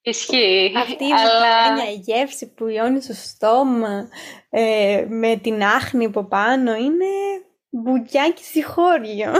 Ισχύει. 0.00 0.72
Αυτή 0.76 1.04
η 1.04 1.12
αλλά... 1.12 1.22
βουτάνια, 1.22 1.92
η 1.92 1.94
γεύση 1.94 2.52
που 2.52 2.66
λιώνεις 2.66 3.04
στο 3.04 3.14
στόμα, 3.14 4.08
ε, 4.50 5.06
με 5.08 5.36
την 5.36 5.62
άχνη 5.62 6.04
από 6.04 6.24
πάνω, 6.24 6.74
είναι 6.74 7.06
μπουκιάκι 7.70 8.44
συγχώριο. 8.44 9.32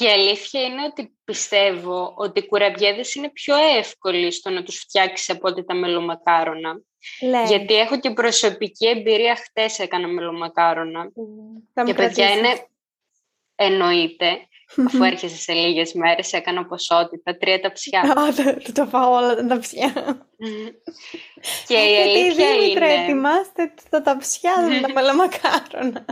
Και 0.00 0.06
η 0.06 0.12
αλήθεια 0.12 0.62
είναι 0.62 0.84
ότι 0.84 1.16
πιστεύω 1.24 2.14
ότι 2.16 2.40
οι 2.40 2.46
κουραμπιέδες 2.46 3.14
είναι 3.14 3.30
πιο 3.30 3.56
εύκολοι 3.78 4.32
στο 4.32 4.50
να 4.50 4.62
τους 4.62 4.78
φτιάξεις 4.78 5.30
από 5.30 5.48
ότι 5.48 5.64
τα 5.64 5.74
μελομακάρονα. 5.74 6.80
Λες. 7.22 7.48
Γιατί 7.48 7.74
έχω 7.74 8.00
και 8.00 8.10
προσωπική 8.10 8.88
εμπειρία, 8.88 9.36
χτες 9.36 9.78
έκανα 9.78 10.08
μελομακάρονα. 10.08 11.00
Θα 11.74 11.82
Και 11.82 11.90
μου 11.90 11.96
παιδιά 11.96 12.26
κρατήσεις. 12.26 12.36
είναι, 12.36 12.66
εννοείται, 13.54 14.38
αφού 14.86 15.02
έρχεσαι 15.02 15.36
σε 15.36 15.52
λίγες 15.52 15.92
μέρες, 15.92 16.32
έκανα 16.32 16.66
ποσότητα, 16.66 17.36
τρία 17.36 17.60
ταψιά. 17.60 18.00
Α, 18.00 18.32
θα, 18.32 18.56
θα 18.60 18.72
το 18.72 18.86
φάω 18.86 19.12
όλα 19.12 19.34
τα 19.34 19.46
ταψιά. 19.46 19.92
και 21.66 21.74
η 21.74 21.92
Γιατί 21.92 21.92
η 21.92 22.00
αλήθεια 22.00 22.50
Δήμητρα 22.58 22.92
είναι... 22.92 23.02
ετοιμάστε 23.04 23.74
τα 23.90 24.02
ταψιά 24.02 24.52
με 24.68 24.80
τα 24.80 24.92
μελομακάρονα. 25.00 26.04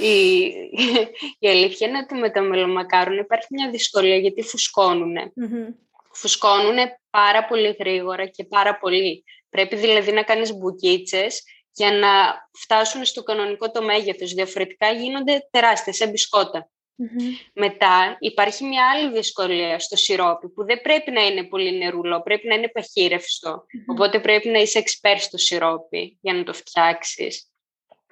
Η, 0.00 0.52
η 1.38 1.48
αλήθεια 1.48 1.88
είναι 1.88 1.98
ότι 1.98 2.14
με 2.14 2.30
τα 2.30 2.40
μελομακάρονα 2.40 3.20
υπάρχει 3.20 3.46
μια 3.50 3.70
δυσκολία 3.70 4.16
γιατί 4.16 4.42
φουσκώνουνε. 4.42 5.32
Μμμ. 5.34 5.66
Φουσκώνουνε 6.12 7.00
πάρα 7.10 7.44
πολύ 7.44 7.76
γρήγορα 7.78 8.26
και 8.26 8.44
πάρα 8.44 8.78
πολύ. 8.78 9.24
Πρέπει 9.48 9.76
δηλαδή 9.76 10.12
να 10.12 10.22
κάνεις 10.22 10.52
μπουκίτσες 10.52 11.42
για 11.72 11.92
να 11.92 12.08
φτάσουν 12.52 13.04
στο 13.04 13.22
κανονικό 13.22 13.70
το 13.70 13.82
μέγεθος. 13.82 14.32
Διαφορετικά 14.32 14.92
γίνονται 14.92 15.48
τεράστιες, 15.50 15.96
σαν 15.96 16.10
μπισκότα. 16.10 16.70
Μμμ. 16.98 17.34
Μετά 17.52 18.16
υπάρχει 18.20 18.64
μια 18.64 18.90
άλλη 18.90 19.12
δυσκολία 19.12 19.78
στο 19.78 19.96
σιρόπι 19.96 20.48
που 20.48 20.64
δεν 20.64 20.80
πρέπει 20.80 21.10
να 21.10 21.26
είναι 21.26 21.44
πολύ 21.44 21.78
νερούλο, 21.78 22.22
πρέπει 22.22 22.48
να 22.48 22.54
είναι 22.54 22.68
παχύρευστο. 22.68 23.64
Οπότε 23.86 24.20
πρέπει 24.20 24.48
να 24.48 24.58
είσαι 24.58 24.82
expert 24.82 25.18
στο 25.18 25.38
σιρόπι 25.38 26.18
για 26.20 26.34
να 26.34 26.44
το 26.44 26.52
φτιάξεις. 26.52 27.50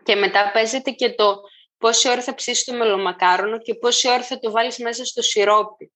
Και 0.05 0.15
μετά 0.15 0.51
παίζεται 0.53 0.91
και 0.91 1.11
το 1.11 1.41
πόση 1.79 2.09
ώρα 2.09 2.23
θα 2.23 2.35
ψήσεις 2.35 2.65
το 2.65 2.73
μελομακάρονο 2.73 3.59
και 3.59 3.75
πόση 3.75 4.09
ώρα 4.09 4.23
θα 4.23 4.39
το 4.39 4.51
βάλεις 4.51 4.79
μέσα 4.79 5.05
στο 5.05 5.23
σιρόπι. 5.23 5.93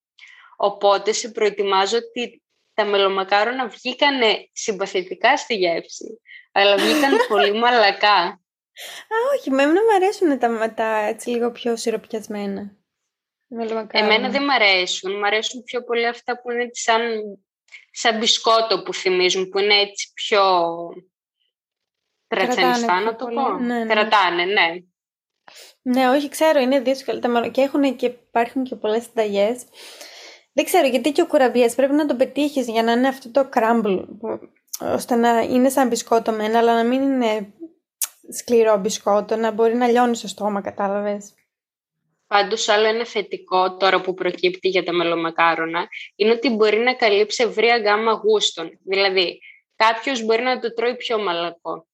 Οπότε 0.56 1.12
σε 1.12 1.28
προετοιμάζω 1.28 1.96
ότι 1.96 2.42
τα 2.74 2.84
μελομακάρονα 2.84 3.68
βγήκανε 3.68 4.48
συμπαθητικά 4.52 5.36
στη 5.36 5.54
γεύση, 5.54 6.20
αλλά 6.52 6.76
βγήκαν 6.76 7.16
πολύ 7.28 7.52
μαλακά. 7.52 8.16
Α, 8.16 9.16
όχι, 9.36 9.50
με 9.50 9.62
εμένα 9.62 9.82
μου 9.82 9.94
αρέσουν 9.94 10.38
τα, 10.38 10.74
τα 10.74 10.96
έτσι 11.06 11.30
λίγο 11.30 11.50
πιο 11.50 11.76
σιροπιασμένα. 11.76 12.76
Μελομακάρονα. 13.46 14.14
Εμένα 14.14 14.30
δεν 14.30 14.44
μ' 14.44 14.50
αρέσουν. 14.50 15.18
Μ' 15.18 15.24
αρέσουν 15.24 15.62
πιο 15.62 15.84
πολύ 15.84 16.06
αυτά 16.06 16.40
που 16.40 16.50
είναι 16.50 16.68
σαν 16.72 17.00
σαν 17.90 18.18
μπισκότο 18.18 18.82
που 18.82 18.94
θυμίζουν, 18.94 19.48
που 19.48 19.58
είναι 19.58 19.74
έτσι 19.74 20.12
πιο 20.14 20.42
τρατσενιστά, 22.28 23.00
να 23.00 23.16
το 23.16 23.26
πω. 23.26 23.58
Ναι, 23.58 23.85
ναι. 23.85 23.94
Κρατάνε, 23.94 24.44
ναι. 24.44 24.75
Ναι, 25.82 26.08
όχι, 26.08 26.28
ξέρω, 26.28 26.61
είναι 26.61 26.80
δύσκολο. 26.80 27.50
Και 27.50 27.61
έχουν 27.61 27.97
και 27.97 28.06
υπάρχουν 28.06 28.64
και 28.64 28.75
πολλές 28.75 29.02
συνταγές. 29.02 29.62
Δεν 30.52 30.64
ξέρω, 30.64 30.87
γιατί 30.87 31.12
και 31.12 31.23
ο 31.23 31.26
κουραμπιές 31.26 31.75
πρέπει 31.75 31.92
να 31.92 32.06
το 32.06 32.14
πετύχεις 32.14 32.68
για 32.68 32.82
να 32.82 32.92
είναι 32.92 33.08
αυτό 33.08 33.30
το 33.30 33.49
crumble, 33.54 34.04
ώστε 34.80 35.14
να 35.14 35.40
είναι 35.40 35.68
σαν 35.68 35.88
μπισκότο 35.88 36.32
μένα, 36.32 36.58
αλλά 36.58 36.75
να 36.75 36.88
μην 36.88 37.02
είναι 37.02 37.52
σκληρό 38.28 38.76
μπισκότο, 38.76 39.37
να 39.37 39.50
μπορεί 39.50 39.75
να 39.75 39.88
λιώνει 39.88 40.16
στο 40.16 40.28
στόμα, 40.28 40.61
κατάλαβες. 40.61 41.32
Πάντως 42.26 42.68
άλλο 42.68 42.87
ένα 42.87 43.06
θετικό 43.06 43.76
τώρα 43.76 44.00
που 44.00 44.14
προκύπτει 44.14 44.68
για 44.68 44.85
τα 44.85 44.92
μελομακάρονα 44.92 45.88
είναι 46.14 46.32
ότι 46.32 46.50
μπορεί 46.50 46.78
να 46.78 46.94
καλύψει 46.94 47.42
ευρία 47.42 47.78
γκάμα 47.78 48.12
γούστων. 48.12 48.78
Δηλαδή, 48.85 49.40
κάποιος 49.76 50.25
μπορεί 50.25 50.42
να 50.42 50.58
το 50.58 50.75
τρώει 50.75 50.97
πιο 50.97 51.18
μαλακό. 51.18 51.88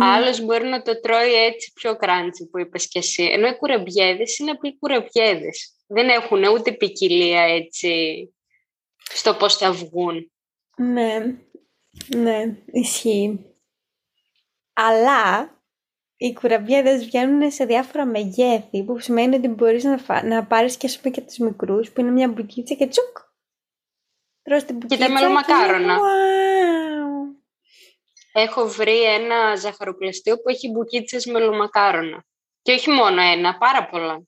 Mm. 0.00 0.02
Άλλος 0.02 0.40
μπορεί 0.40 0.66
να 0.66 0.82
το 0.82 1.00
τρώει 1.00 1.32
έτσι 1.32 1.72
πιο 1.72 1.96
κράντσι 1.96 2.48
που 2.48 2.58
είπες 2.58 2.88
και 2.88 2.98
εσύ. 2.98 3.22
Ενώ 3.22 3.46
οι 3.48 3.56
κουραμπιέδες 3.56 4.38
είναι 4.38 4.50
απλοί 4.50 4.78
κουραμπιέδες. 4.78 5.76
Δεν 5.86 6.08
έχουν 6.08 6.44
ούτε 6.44 6.72
ποικιλία 6.72 7.42
έτσι 7.42 8.20
στο 8.96 9.34
πώς 9.34 9.56
θα 9.56 9.72
βγουν. 9.72 10.32
Ναι, 10.76 11.18
ναι, 12.16 12.56
ισχύει. 12.72 13.54
Αλλά 14.72 15.50
οι 16.16 16.32
κουραμπιέδες 16.32 17.04
βγαίνουν 17.04 17.50
σε 17.50 17.64
διάφορα 17.64 18.06
μεγέθη, 18.06 18.84
που 18.84 18.98
σημαίνει 18.98 19.36
ότι 19.36 19.48
μπορείς 19.48 19.84
να, 19.84 19.98
φα... 19.98 20.24
να 20.24 20.46
πάρεις 20.46 20.76
και, 20.76 20.88
πούμε, 21.02 21.14
και 21.14 21.20
τους 21.20 21.38
μικρούς, 21.38 21.90
που 21.90 22.00
είναι 22.00 22.10
μια 22.10 22.28
μπουκίτσα 22.28 22.74
και 22.74 22.86
τσουκ. 22.86 23.18
Τρως 24.42 24.64
την 24.64 24.76
μπουκίτσα 24.76 25.06
και 25.06 25.12
τα 25.12 25.20
μελομακάρονα. 25.20 25.98
Έχω 28.38 28.66
βρει 28.66 29.02
ένα 29.02 29.56
ζαχαροπλαστείο 29.56 30.36
που 30.36 30.48
έχει 30.48 30.70
μπουκίτσες 30.70 31.26
μελομακάρονα. 31.26 32.24
Και 32.62 32.72
όχι 32.72 32.90
μόνο 32.90 33.20
ένα, 33.20 33.58
πάρα 33.58 33.88
πολλά. 33.88 34.22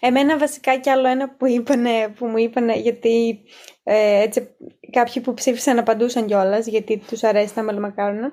Εμένα 0.00 0.38
βασικά 0.38 0.78
κι 0.78 0.90
άλλο 0.90 1.08
ένα 1.08 1.36
που, 1.36 1.46
είπανε, 1.46 2.08
που 2.08 2.26
μου 2.26 2.38
είπανε, 2.38 2.76
γιατί 2.76 3.42
ε, 3.82 4.20
έτσι, 4.22 4.56
κάποιοι 4.90 5.22
που 5.22 5.34
ψήφισαν 5.34 5.78
απαντούσαν 5.78 6.26
κιόλας 6.26 6.66
γιατί 6.66 6.98
τους 6.98 7.22
αρέσει 7.22 7.54
τα 7.54 7.62
μελομακάρονα. 7.62 8.32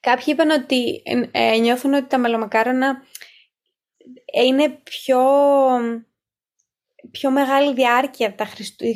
Κάποιοι 0.00 0.24
είπαν 0.26 0.50
ότι 0.50 1.02
ε, 1.30 1.56
νιώθουν 1.58 1.94
ότι 1.94 2.06
τα 2.06 2.18
μελομακάρονα 2.18 3.02
είναι 4.44 4.68
πιο, 4.68 5.20
πιο 7.10 7.30
μεγάλη 7.30 7.74
διάρκεια 7.74 8.34
τα 8.34 8.46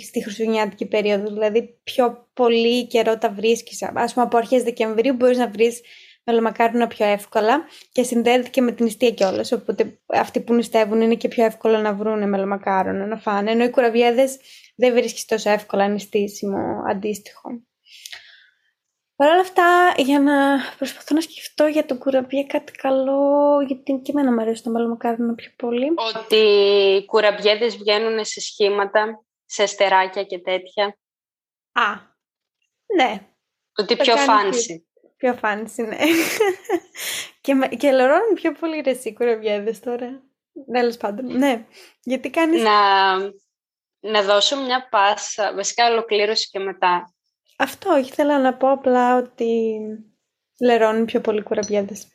στη 0.06 0.22
χριστουγεννιάτικη 0.22 0.86
περίοδο. 0.86 1.32
Δηλαδή 1.32 1.78
πιο 1.84 2.28
πολύ 2.32 2.86
καιρό 2.86 3.18
τα 3.18 3.30
βρίσκεις. 3.30 3.82
Ας 3.94 4.12
πούμε 4.12 4.25
από 4.25 4.36
αρχές 4.36 4.62
Δεκεμβρίου 4.62 5.14
μπορείς 5.14 5.38
να 5.38 5.48
βρεις 5.48 5.80
μελομακάρονα 6.25 6.86
πιο 6.86 7.06
εύκολα 7.06 7.64
και 7.92 8.02
συνδέεται 8.02 8.48
και 8.48 8.60
με 8.60 8.72
την 8.72 8.84
νηστεία 8.84 9.10
κιόλας. 9.10 9.52
Οπότε 9.52 9.98
αυτοί 10.06 10.40
που 10.40 10.54
νηστεύουν 10.54 11.00
είναι 11.00 11.14
και 11.14 11.28
πιο 11.28 11.44
εύκολο 11.44 11.78
να 11.78 11.94
βρουν 11.94 12.28
μελομακάρονα 12.28 13.06
να 13.06 13.16
φάνε. 13.16 13.50
Ενώ 13.50 13.64
οι 13.64 13.70
κουραβιέδες 13.70 14.38
δεν 14.76 14.92
βρίσκεις 14.92 15.25
τόσο 15.25 15.50
εύκολα 15.50 15.88
νηστήσιμο 15.88 16.82
αντίστοιχο. 16.90 17.48
Παρ' 19.16 19.30
όλα 19.30 19.40
αυτά, 19.40 19.94
για 19.96 20.20
να 20.20 20.58
προσπαθώ 20.76 21.14
να 21.14 21.20
σκεφτώ 21.20 21.66
για 21.66 21.87
τον 21.87 21.99
κουραμπιέ 21.99 22.44
κάτι 22.44 22.73
καλό, 22.73 23.61
γιατί 23.66 24.00
και 24.04 24.11
εμένα 24.11 24.32
μου 24.32 24.40
αρέσει 24.40 24.62
το 24.62 24.70
μελομακάρονα 24.70 25.35
πιο 25.35 25.50
πολύ. 25.56 25.92
Ότι 26.14 26.37
οι 26.37 27.04
κουραμπιέδες 27.04 27.76
βγαίνουν 27.76 28.25
σε 28.25 28.40
σχήματα, 28.40 29.25
σε 29.44 29.62
αστεράκια 29.62 30.25
και 30.25 30.38
τέτοια. 30.38 30.99
Α, 31.73 31.92
ναι. 32.96 33.26
Ότι 33.76 33.96
πιο 33.96 34.16
φάνση. 34.16 34.87
Πιο 35.16 35.35
φάνηση, 35.35 35.82
ναι. 35.82 35.96
και, 37.40 37.76
και 37.76 37.92
λερώνουν 37.92 38.35
πιο 38.35 38.52
πολύ 38.52 38.80
ρε 38.80 38.90
εσύ 38.90 39.12
κουραμπιέδες 39.12 39.80
τώρα. 39.80 40.23
Τέλος 40.73 40.96
πάντων, 40.96 41.37
ναι. 41.37 41.66
Γιατί 42.02 42.30
κάνεις... 42.30 42.62
Να, 42.62 43.16
να 44.00 44.23
δώσω 44.23 44.62
μια 44.62 44.88
πάσα, 44.88 45.54
βασικά 45.54 45.90
ολοκλήρωση 45.90 46.49
και 46.49 46.58
μετά. 46.58 47.15
Αυτό, 47.56 47.96
ήθελα 47.96 48.38
να 48.38 48.54
πω 48.54 48.70
απλά 48.70 49.16
ότι 49.16 49.78
λερώνουν 50.60 51.04
πιο 51.04 51.20
πολύ 51.20 51.42
κουραμπιέδες. 51.42 52.08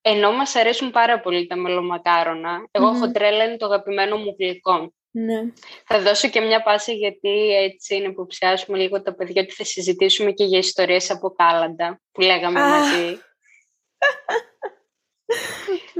Ενώ 0.00 0.32
μας 0.32 0.56
αρέσουν 0.56 0.90
πάρα 0.90 1.20
πολύ 1.20 1.46
τα 1.46 1.56
μελομακάρονα, 1.56 2.68
εγώ 2.70 2.90
mm-hmm. 2.90 2.94
έχω 2.94 3.10
τρέλα 3.10 3.44
είναι 3.44 3.56
το 3.56 3.66
αγαπημένο 3.66 4.16
μου 4.16 4.36
γλυκό. 4.38 4.92
Ναι. 5.10 5.40
Θα 5.86 6.00
δώσω 6.00 6.28
και 6.28 6.40
μια 6.40 6.62
πάση 6.62 6.94
γιατί 6.94 7.54
έτσι 7.54 7.96
είναι 7.96 8.12
που 8.12 8.26
ψιάσουμε 8.26 8.78
λίγο 8.78 9.02
τα 9.02 9.14
παιδιά 9.14 9.42
ότι 9.42 9.52
θα 9.52 9.64
συζητήσουμε 9.64 10.32
και 10.32 10.44
για 10.44 10.58
ιστορίες 10.58 11.10
από 11.10 11.30
κάλαντα 11.30 12.00
που 12.12 12.20
λέγαμε 12.20 12.60
μαζί. 12.60 13.18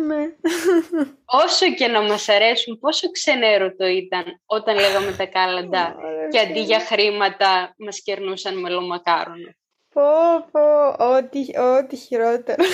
ναι. 0.06 0.28
Όσο 1.24 1.72
και 1.74 1.86
να 1.86 2.02
μας 2.02 2.28
αρέσουν, 2.28 2.78
πόσο 2.78 3.10
ξενέρωτο 3.10 3.86
ήταν 3.86 4.24
όταν 4.46 4.74
λέγαμε 4.74 5.12
τα 5.12 5.26
κάλαντα 5.26 5.96
και 6.30 6.38
αντί 6.38 6.60
για 6.60 6.80
χρήματα 6.80 7.74
μας 7.78 8.02
κερνούσαν 8.02 8.58
μελομακάρονα. 8.58 9.54
Πω, 9.94 10.02
πω, 10.50 10.88
ό,τι, 11.16 11.58
ό,τι 11.58 11.96
χειρότερο. 11.96 12.64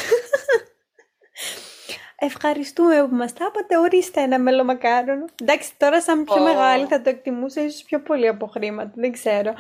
Ευχαριστούμε 2.20 3.06
που 3.08 3.14
μας 3.14 3.32
τα 3.32 3.44
είπατε. 3.48 3.78
Ορίστε 3.78 4.20
ένα 4.20 4.38
μελομακάρονο. 4.38 5.25
Εντάξει, 5.42 5.70
τώρα 5.76 6.00
σαν 6.00 6.25
πιο 6.25 6.42
μεγάλη 6.42 6.87
θα 6.87 7.02
το 7.02 7.08
εκτιμούσα 7.10 7.64
ίσως 7.64 7.82
πιο 7.82 8.00
πολύ 8.00 8.28
από 8.28 8.46
χρήματα. 8.46 8.92
Δεν 8.94 9.12
ξέρω. 9.12 9.54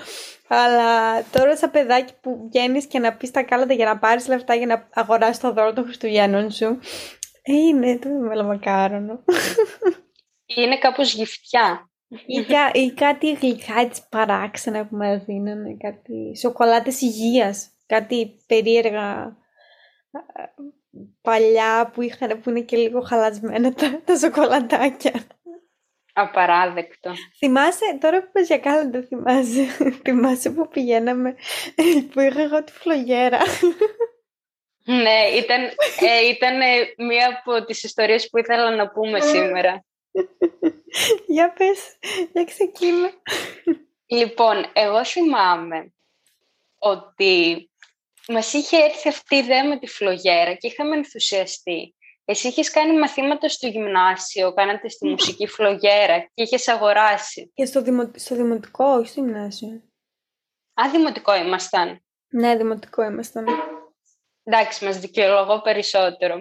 Αλλά 0.48 1.22
τώρα 1.32 1.56
σαν 1.56 1.70
παιδάκι 1.70 2.12
που 2.20 2.48
βγαίνεις 2.48 2.86
και 2.86 2.98
να 2.98 3.12
πεις 3.12 3.30
τα 3.30 3.42
κάλατα 3.42 3.74
για 3.74 3.84
να 3.84 3.98
πάρεις 3.98 4.28
λεφτά 4.28 4.54
για 4.54 4.66
να 4.66 4.88
αγοράσεις 4.94 5.40
το 5.40 5.52
δώρο 5.52 5.72
των 5.72 5.84
Χριστουγέννων 5.84 6.50
σου. 6.50 6.78
Ε, 7.42 7.52
είναι 7.52 7.98
το 7.98 8.08
μελομακάρονο. 8.08 9.24
Είναι 10.46 10.78
κάπως 10.78 11.14
γυφτιά. 11.14 11.90
Ή, 12.26 12.46
ή 12.72 12.92
κάτι 12.92 13.32
γλυκά 13.32 13.80
έτσι 13.80 14.02
παράξενα 14.08 14.86
που 14.86 14.96
μας 14.96 15.24
δίνανε. 15.24 15.76
Κάτι 15.78 16.36
σοκολάτες 16.38 17.00
υγείας. 17.00 17.70
Κάτι 17.86 18.44
περίεργα 18.46 19.36
παλιά 21.20 21.90
που, 21.94 22.02
είχαν, 22.02 22.40
που 22.40 22.50
είναι 22.50 22.60
και 22.60 22.76
λίγο 22.76 23.00
χαλασμένα 23.00 23.72
τα, 23.72 24.00
τα 24.04 24.16
σοκολατάκια. 24.16 25.12
Απαράδεκτο. 26.12 27.12
Θυμάσαι, 27.38 27.98
τώρα 28.00 28.22
που 28.22 28.28
πες 28.32 28.46
για 28.46 28.58
κάλαντα, 28.58 29.02
θυμάσαι, 29.02 29.64
θυμάσαι 30.04 30.50
που 30.50 30.68
πηγαίναμε, 30.68 31.36
που 32.12 32.20
είχα 32.20 32.40
εγώ 32.40 32.64
τη 32.64 32.72
φλογέρα. 32.72 33.38
Ναι, 34.84 35.28
ήταν, 35.36 35.64
ε, 36.00 36.28
ήταν 36.28 36.58
μία 37.06 37.38
από 37.38 37.64
τις 37.64 37.82
ιστορίες 37.82 38.28
που 38.28 38.38
ήθελα 38.38 38.70
να 38.70 38.88
πούμε 38.88 39.20
σήμερα. 39.20 39.84
για 41.34 41.52
πες, 41.52 41.98
για 42.32 42.44
ξεκίνα. 42.44 43.10
Λοιπόν, 44.06 44.64
εγώ 44.72 45.04
θυμάμαι 45.04 45.92
ότι 46.78 47.70
Μας 48.30 48.52
είχε 48.52 48.76
έρθει 48.76 49.08
αυτή 49.08 49.34
η 49.34 49.38
ιδέα 49.38 49.68
με 49.68 49.78
τη 49.78 49.86
φλογέρα 49.86 50.54
και 50.54 50.66
είχαμε 50.66 50.96
ενθουσιαστεί. 50.96 51.94
Εσύ 52.24 52.48
είχες 52.48 52.70
κάνει 52.70 52.98
μαθήματα 52.98 53.48
στο 53.48 53.66
γυμνάσιο, 53.66 54.54
κάνατε 54.54 54.88
στη 54.88 55.08
μουσική 55.08 55.46
φλογέρα 55.46 56.20
και 56.20 56.42
είχες 56.42 56.68
αγοράσει. 56.68 57.50
Και 57.54 57.64
στο, 57.64 57.82
δημο... 57.82 58.10
στο 58.14 58.34
δημοτικό, 58.34 58.84
όχι 58.84 59.08
στο 59.08 59.20
γυμνάσιο. 59.20 59.82
Α, 60.74 60.90
δημοτικό 60.90 61.36
ήμασταν. 61.36 62.04
Ναι, 62.28 62.56
δημοτικό 62.56 63.02
ήμασταν. 63.02 63.46
Εντάξει, 64.42 64.84
μας 64.84 64.98
δικαιολογώ 64.98 65.60
περισσότερο. 65.60 66.36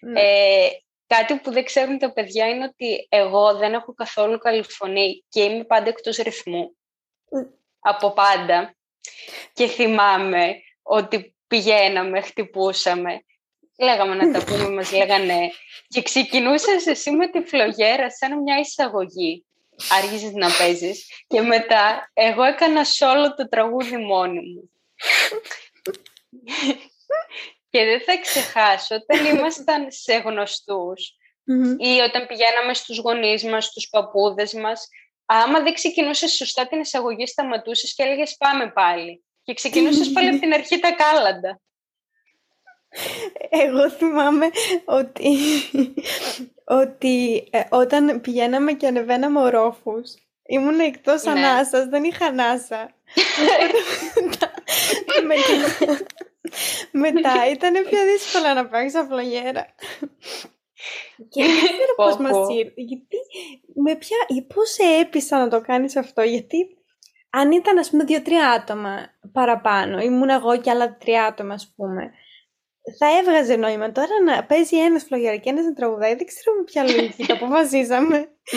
Ναι. 0.00 0.20
Ε, 0.20 0.68
κάτι 1.06 1.38
που 1.38 1.50
δεν 1.52 1.64
ξέρουν 1.64 1.98
τα 1.98 2.12
παιδιά 2.12 2.48
είναι 2.48 2.64
ότι 2.64 3.06
εγώ 3.08 3.56
δεν 3.56 3.72
έχω 3.72 3.94
καθόλου 3.94 4.38
καλή 4.38 4.62
φωνή 4.62 5.24
και 5.28 5.42
είμαι 5.42 5.64
πάντα 5.64 5.88
εκτός 5.88 6.16
ρυθμού. 6.16 6.76
Από 7.80 8.12
πάντα. 8.12 8.74
Και 9.52 9.66
θυμάμαι 9.66 10.54
ότι 10.90 11.34
πηγαίναμε, 11.46 12.20
χτυπούσαμε. 12.20 13.24
Λέγαμε 13.78 14.14
να 14.14 14.30
τα 14.30 14.44
πούμε, 14.44 14.68
μας 14.68 14.92
λέγανε. 14.92 15.50
Και 15.88 16.02
ξεκινούσες 16.02 16.86
εσύ 16.86 17.10
με 17.10 17.28
τη 17.28 17.40
φλογέρα 17.40 18.10
σαν 18.10 18.42
μια 18.42 18.58
εισαγωγή. 18.58 19.46
Άργησες 19.90 20.32
να 20.32 20.50
παίζεις. 20.58 21.06
Και 21.26 21.40
μετά 21.40 22.10
εγώ 22.12 22.42
έκανα 22.42 22.84
σόλο 22.84 23.34
το 23.34 23.48
τραγούδι 23.48 23.96
μόνη 23.96 24.40
μου. 24.40 24.70
και 27.70 27.84
δεν 27.84 28.00
θα 28.00 28.18
ξεχάσω 28.18 28.94
όταν 28.94 29.24
ήμασταν 29.24 29.86
σε 29.90 30.16
γνωστους 30.16 31.14
ή 31.78 32.00
όταν 32.00 32.26
πηγαίναμε 32.26 32.74
στους 32.74 32.98
γονείς 32.98 33.44
μας, 33.44 33.64
στους 33.64 33.88
παππούδες 33.88 34.52
μας, 34.52 34.88
άμα 35.26 35.62
δεν 35.62 35.74
ξεκινούσες 35.74 36.32
σωστά 36.32 36.66
την 36.66 36.80
εισαγωγή, 36.80 37.26
σταματούσες 37.26 37.94
και 37.94 38.02
έλεγες 38.02 38.36
πάμε 38.36 38.70
πάλι. 38.70 39.24
Και 39.42 39.54
ξεκινούσες 39.54 40.10
πάλι 40.12 40.28
από 40.28 40.38
την 40.38 40.52
αρχή 40.52 40.78
τα 40.78 40.92
κάλαντα. 40.92 41.60
Εγώ 43.48 43.90
θυμάμαι 43.90 44.50
ότι, 44.84 45.36
ότι 46.64 47.48
ε, 47.50 47.62
όταν 47.70 48.20
πηγαίναμε 48.20 48.72
και 48.72 48.86
ανεβαίναμε 48.86 49.40
ορόφους, 49.40 50.14
ήμουν 50.46 50.80
εκτός 50.80 51.24
ναι. 51.24 51.30
ανάσας, 51.30 51.86
δεν 51.86 52.04
είχα 52.04 52.26
ανάσα. 52.26 52.90
μετά, 55.26 55.58
μετά 56.90 57.50
ήταν 57.50 57.72
πιο 57.72 57.98
δύσκολο 58.04 58.54
να 58.54 58.66
πάρεις 58.66 58.94
αφλογέρα. 58.94 59.74
Και 61.28 61.44
δεν 61.44 61.54
ξέρω 61.54 61.94
πώς 61.96 62.16
μας 62.16 62.56
ήρθε. 62.56 62.72
Γιατί, 62.76 63.16
με 63.74 63.96
ποια, 63.96 64.16
πώς 64.54 64.70
σε 64.70 64.82
έπεισα 65.00 65.38
να 65.38 65.48
το 65.48 65.60
κάνεις 65.60 65.96
αυτό, 65.96 66.22
γιατί 66.22 66.76
αν 67.30 67.52
ήταν 67.52 67.78
ας 67.78 67.90
πούμε 67.90 68.04
δύο-τρία 68.04 68.50
άτομα 68.50 69.10
παραπάνω, 69.32 69.98
ήμουν 69.98 70.28
εγώ 70.28 70.60
και 70.60 70.70
άλλα 70.70 70.96
τρία 70.96 71.24
άτομα 71.24 71.54
ας 71.54 71.72
πούμε, 71.76 72.12
θα 72.98 73.18
έβγαζε 73.18 73.56
νόημα. 73.56 73.92
Τώρα 73.92 74.22
να 74.24 74.44
παίζει 74.44 74.76
ένας 74.76 75.02
φλογέρα 75.02 75.36
και 75.36 75.50
ένας 75.50 75.64
να 75.64 75.72
τραγουδάει, 75.72 76.14
δεν 76.14 76.26
ξέρω 76.26 76.56
με 76.56 76.62
ποια 76.62 76.82
λογική 76.82 77.26
το 77.26 77.34
αποφασίσαμε. 77.34 78.16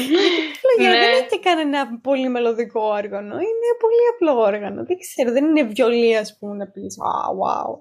φλογέρα 0.61 0.99
δεν 0.99 1.09
ναι. 1.09 1.15
έχει 1.15 1.39
κανένα 1.39 1.99
πολύ 2.03 2.29
μελωδικό 2.29 2.81
όργανο. 2.81 3.33
Είναι 3.35 3.69
πολύ 3.79 4.07
απλό 4.13 4.41
όργανο. 4.41 4.85
Δεν 4.85 4.97
ξέρω, 4.97 5.31
δεν 5.31 5.45
είναι 5.45 5.63
βιολί, 5.63 6.17
ας 6.17 6.37
πούμε, 6.39 6.55
να 6.55 6.67
πεις. 6.67 6.97
Wow, 7.01 7.29
wow. 7.43 7.79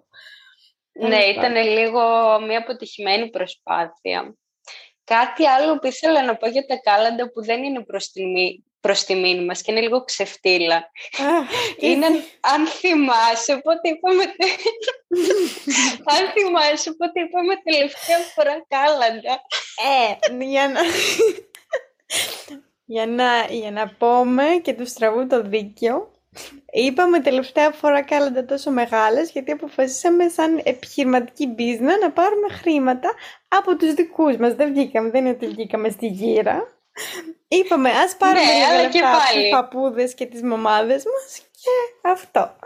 Ναι, 1.08 1.24
ήταν 1.24 1.54
λίγο 1.54 2.00
μια 2.46 2.58
αποτυχημένη 2.58 3.30
προσπάθεια. 3.30 4.36
Κάτι 5.04 5.46
άλλο 5.46 5.78
που 5.78 5.86
ήθελα 5.86 6.24
να 6.24 6.36
πω 6.36 6.48
για 6.48 6.66
τα 6.66 6.76
κάλαντα 6.82 7.30
που 7.32 7.44
δεν 7.44 7.62
είναι 7.62 7.84
προς 7.84 8.10
τιμή, 8.10 8.64
προς 8.82 9.04
τιμή 9.04 9.44
μας 9.44 9.62
και 9.62 9.70
είναι 9.70 9.80
λίγο 9.80 10.04
ξεφτύλα. 10.04 10.90
είναι 11.78 12.06
αν 12.40 12.66
θυμάσαι 12.66 13.60
πότε 13.64 13.88
είπαμε 13.88 14.22
αν 16.14 16.32
θυμάσαι 16.32 16.92
πότε 16.92 17.20
είπαμε 17.20 17.54
τελευταία 17.64 18.18
φορά 18.34 18.66
κάλαντα. 18.68 19.40
Ε, 19.76 20.44
για 20.44 20.68
να... 20.68 20.80
για 22.84 23.06
να, 23.06 23.46
για 23.50 23.70
να 23.70 23.88
πούμε 23.98 24.44
και 24.62 24.72
τους 24.72 24.88
στραβού 24.88 25.26
το 25.26 25.42
δίκαιο 25.42 26.12
Είπαμε 26.72 27.20
τελευταία 27.20 27.70
φορά 27.70 28.02
κάλαντα 28.02 28.44
τόσο 28.44 28.70
μεγάλες 28.70 29.30
γιατί 29.30 29.50
αποφασίσαμε 29.50 30.28
σαν 30.28 30.60
επιχειρηματική 30.64 31.54
business 31.58 32.00
να 32.02 32.10
πάρουμε 32.10 32.48
χρήματα 32.48 33.14
από 33.48 33.76
τους 33.76 33.94
δικούς 33.94 34.36
μας. 34.36 34.54
Δεν 34.54 34.72
βγήκαμε, 34.72 35.10
δεν 35.10 35.20
είναι 35.24 35.34
ότι 35.34 35.46
βγήκαμε 35.46 35.88
στη 35.88 36.06
γύρα. 36.06 36.81
Είπαμε 37.48 37.90
ας 37.90 38.16
πάρουμε 38.16 38.44
ναι, 38.44 38.52
λίγα 38.52 38.82
λεφτά 38.82 39.08
από 39.08 39.34
τους 39.34 39.48
παππούδες 39.50 40.14
και 40.14 40.26
τις 40.26 40.42
μαμάδες 40.42 41.04
μας 41.04 41.38
και 41.38 42.08
αυτό. 42.08 42.56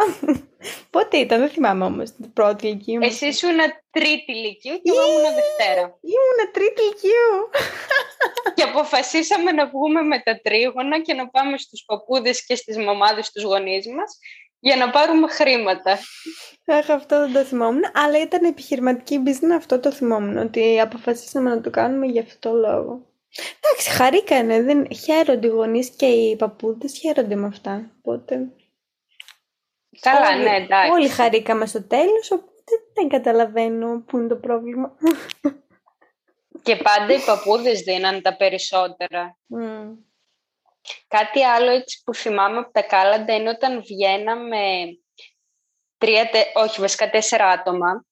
Πότε 0.90 1.16
ήταν, 1.16 1.40
δεν 1.40 1.48
θυμάμαι 1.48 1.84
όμως 1.84 2.12
την 2.12 2.32
πρώτη 2.32 2.66
ηλικία 2.66 2.98
μου. 2.98 3.06
Εσύ 3.06 3.26
ήσουν 3.26 3.56
τρίτη 3.90 4.32
ηλικίου 4.32 4.74
και 4.82 4.90
εγώ 4.94 5.06
ήμουν 5.08 5.34
δευτέρα. 5.34 5.98
Ήμουν 6.00 6.52
τρίτη 6.52 6.82
ηλικίου. 6.82 7.34
και 8.54 8.62
αποφασίσαμε 8.62 9.52
να 9.52 9.66
βγούμε 9.66 10.02
με 10.02 10.18
τα 10.18 10.40
τρίγωνα 10.42 11.00
και 11.00 11.14
να 11.14 11.28
πάμε 11.28 11.58
στους 11.58 11.84
παππούδες 11.86 12.46
και 12.46 12.54
στις 12.54 12.76
μαμάδες 12.76 13.30
τους 13.30 13.42
γονείς 13.42 13.86
μας 13.86 14.18
για 14.58 14.76
να 14.76 14.90
πάρουμε 14.90 15.28
χρήματα. 15.28 15.98
Αχ, 16.66 16.90
αυτό 16.90 17.20
δεν 17.20 17.32
το 17.32 17.44
θυμόμουν, 17.44 17.82
αλλά 17.94 18.20
ήταν 18.20 18.44
επιχειρηματική 18.44 19.22
business, 19.26 19.56
αυτό 19.56 19.80
το 19.80 19.92
θυμόμουν, 19.92 20.36
ότι 20.36 20.80
αποφασίσαμε 20.80 21.50
να 21.50 21.60
το 21.60 21.70
κάνουμε 21.70 22.06
γι' 22.06 22.18
αυτό 22.18 22.52
λόγο. 22.52 23.06
Εντάξει, 23.60 23.90
χαρήκανε, 23.90 24.62
δεν... 24.62 24.94
χαίρονται 24.94 25.46
οι 25.46 25.50
γονείς 25.50 25.90
και 25.90 26.06
οι 26.06 26.36
παππούδες, 26.36 26.98
χαίρονται 26.98 27.34
με 27.34 27.46
αυτά, 27.46 27.90
οπότε... 27.98 28.50
Καλά, 30.00 30.34
όλοι, 30.34 30.42
ναι, 30.42 30.56
εντάξει. 30.56 30.90
Όλοι 30.90 31.08
χαρήκαμε 31.08 31.66
στο 31.66 31.86
τέλος, 31.86 32.30
οπότε 32.30 32.72
δεν 32.94 33.08
καταλαβαίνω 33.08 34.00
πού 34.00 34.18
είναι 34.18 34.28
το 34.28 34.36
πρόβλημα. 34.36 34.96
Και 36.62 36.76
πάντα 36.76 37.12
οι 37.14 37.24
παππούδες 37.26 37.80
δίναν 37.80 38.22
τα 38.22 38.36
περισσότερα. 38.36 39.38
Κάτι 41.08 41.44
άλλο 41.44 41.70
έτσι 41.70 42.02
που 42.04 42.14
θυμάμαι 42.14 42.58
από 42.58 42.72
τα 42.72 42.82
κάλαντα 42.82 43.34
είναι 43.34 43.48
όταν 43.48 43.82
βγαίναμε 43.82 44.84
τρία, 45.98 46.30
όχι 46.54 46.80
βασικά 46.80 47.10
τέσσερα 47.10 47.48
άτομα 47.48 48.04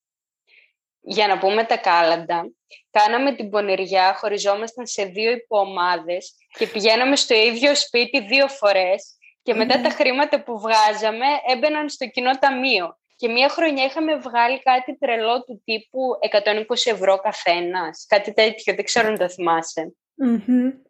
για 1.05 1.27
να 1.27 1.39
πούμε 1.39 1.65
τα 1.65 1.77
κάλαντα. 1.77 2.51
Κάναμε 2.91 3.35
την 3.35 3.51
πονηριά, 3.51 4.15
χωριζόμασταν 4.15 4.87
σε 4.87 5.05
δύο 5.05 5.31
υποομάδες 5.31 6.35
και 6.59 6.67
πηγαίναμε 6.67 7.17
στο 7.17 7.35
ίδιο 7.35 7.75
σπίτι 7.75 8.21
δύο 8.21 8.49
φορές 8.49 9.17
και 9.43 9.55
μετά 9.55 9.81
τα 9.81 9.89
χρήματα 9.89 10.43
που 10.43 10.59
βγάζαμε 10.59 11.27
έμπαιναν 11.53 11.89
στο 11.89 12.07
κοινό 12.07 12.31
ταμείο. 12.39 12.99
Και 13.17 13.29
μία 13.29 13.49
χρονιά 13.49 13.85
είχαμε 13.85 14.17
βγάλει 14.17 14.63
κάτι 14.63 14.99
τρελό 14.99 15.45
του 15.45 15.63
τύπου 15.65 16.01
120 16.31 16.93
ευρώ 16.93 17.17
καθένας. 17.19 18.07
Κάτι 18.09 18.33
τέτοιο, 18.33 18.75
δεν 18.75 18.85
ξέρω 18.85 19.09
αν 19.09 19.19
το 19.19 19.29
θυμασαι 19.29 19.95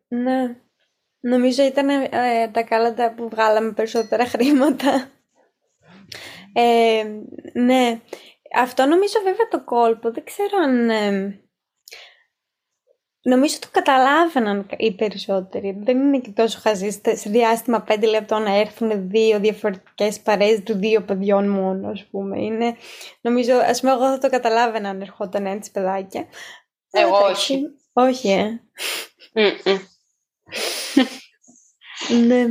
Ναι. 0.09 0.57
Νομίζω 1.21 1.65
ήταν 1.65 1.89
ε, 1.89 2.49
τα 2.53 2.63
κάλαντα 2.63 3.15
που 3.15 3.29
βγάλαμε 3.29 3.73
περισσότερα 3.73 4.27
χρήματα. 4.35 5.11
Ε, 6.53 7.05
ναι. 7.53 8.01
Αυτό 8.57 8.87
νομίζω 8.87 9.21
βέβαια 9.25 9.49
το 9.49 9.65
κόλπο. 9.65 10.11
Δεν 10.11 10.25
ξέρω 10.25 10.59
αν... 10.63 10.91
Ε, 10.91 11.39
Νομίζω 13.27 13.59
το 13.59 13.69
καταλάβαιναν 13.71 14.67
οι 14.77 14.95
περισσότεροι. 14.95 15.77
Δεν 15.83 15.99
είναι 16.01 16.19
και 16.19 16.31
τόσο 16.31 16.59
χαζί 16.61 16.91
σε 16.91 17.31
διάστημα 17.31 17.83
πέντε 17.83 18.07
λεπτών 18.07 18.43
να 18.43 18.55
έρθουν 18.55 19.09
δύο 19.09 19.39
διαφορετικές 19.41 20.21
παρέες 20.21 20.63
του 20.63 20.75
δύο 20.75 21.03
παιδιών 21.03 21.49
μόνο, 21.49 21.89
ας 21.89 22.05
πούμε. 22.05 22.43
Είναι, 22.43 22.77
νομίζω, 23.21 23.55
ας 23.55 23.81
πούμε, 23.81 23.93
εγώ 23.93 24.11
θα 24.11 24.19
το 24.19 24.31
καταλάβαινα 24.31 24.89
αν 24.89 25.01
ερχόταν 25.01 25.47
έτσι 25.47 25.71
παιδάκια. 25.71 26.27
Εγώ 26.91 27.17
όχι. 27.17 27.63
Όχι, 27.93 28.31
ε. 28.31 28.61
ναι. 32.27 32.45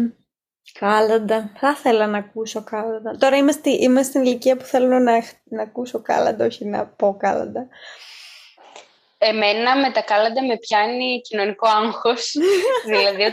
Κάλαντα. 0.84 1.52
Θα 1.56 1.70
ήθελα 1.70 2.08
να 2.08 2.18
ακούσω 2.18 2.64
κάλαντα. 2.64 3.18
Τώρα 3.18 3.38
είμαστε, 3.38 3.70
είμαστε 3.70 4.04
στην 4.04 4.24
ηλικία 4.24 4.58
που 4.58 4.64
θέλω 4.64 5.00
να, 5.00 5.24
να 5.44 5.62
ακούσω 5.62 6.02
κάλαντα, 6.02 6.46
όχι 6.46 6.66
να 6.66 6.88
πω 6.88 7.18
κάλαντα. 7.20 7.68
Εμένα 9.18 9.78
με 9.78 9.92
τα 9.92 10.02
κάλαντα 10.02 10.46
με 10.46 10.58
πιάνει 10.58 11.22
κοινωνικό 11.22 11.68
άγχος. 11.68 12.36
δηλαδή, 12.86 13.24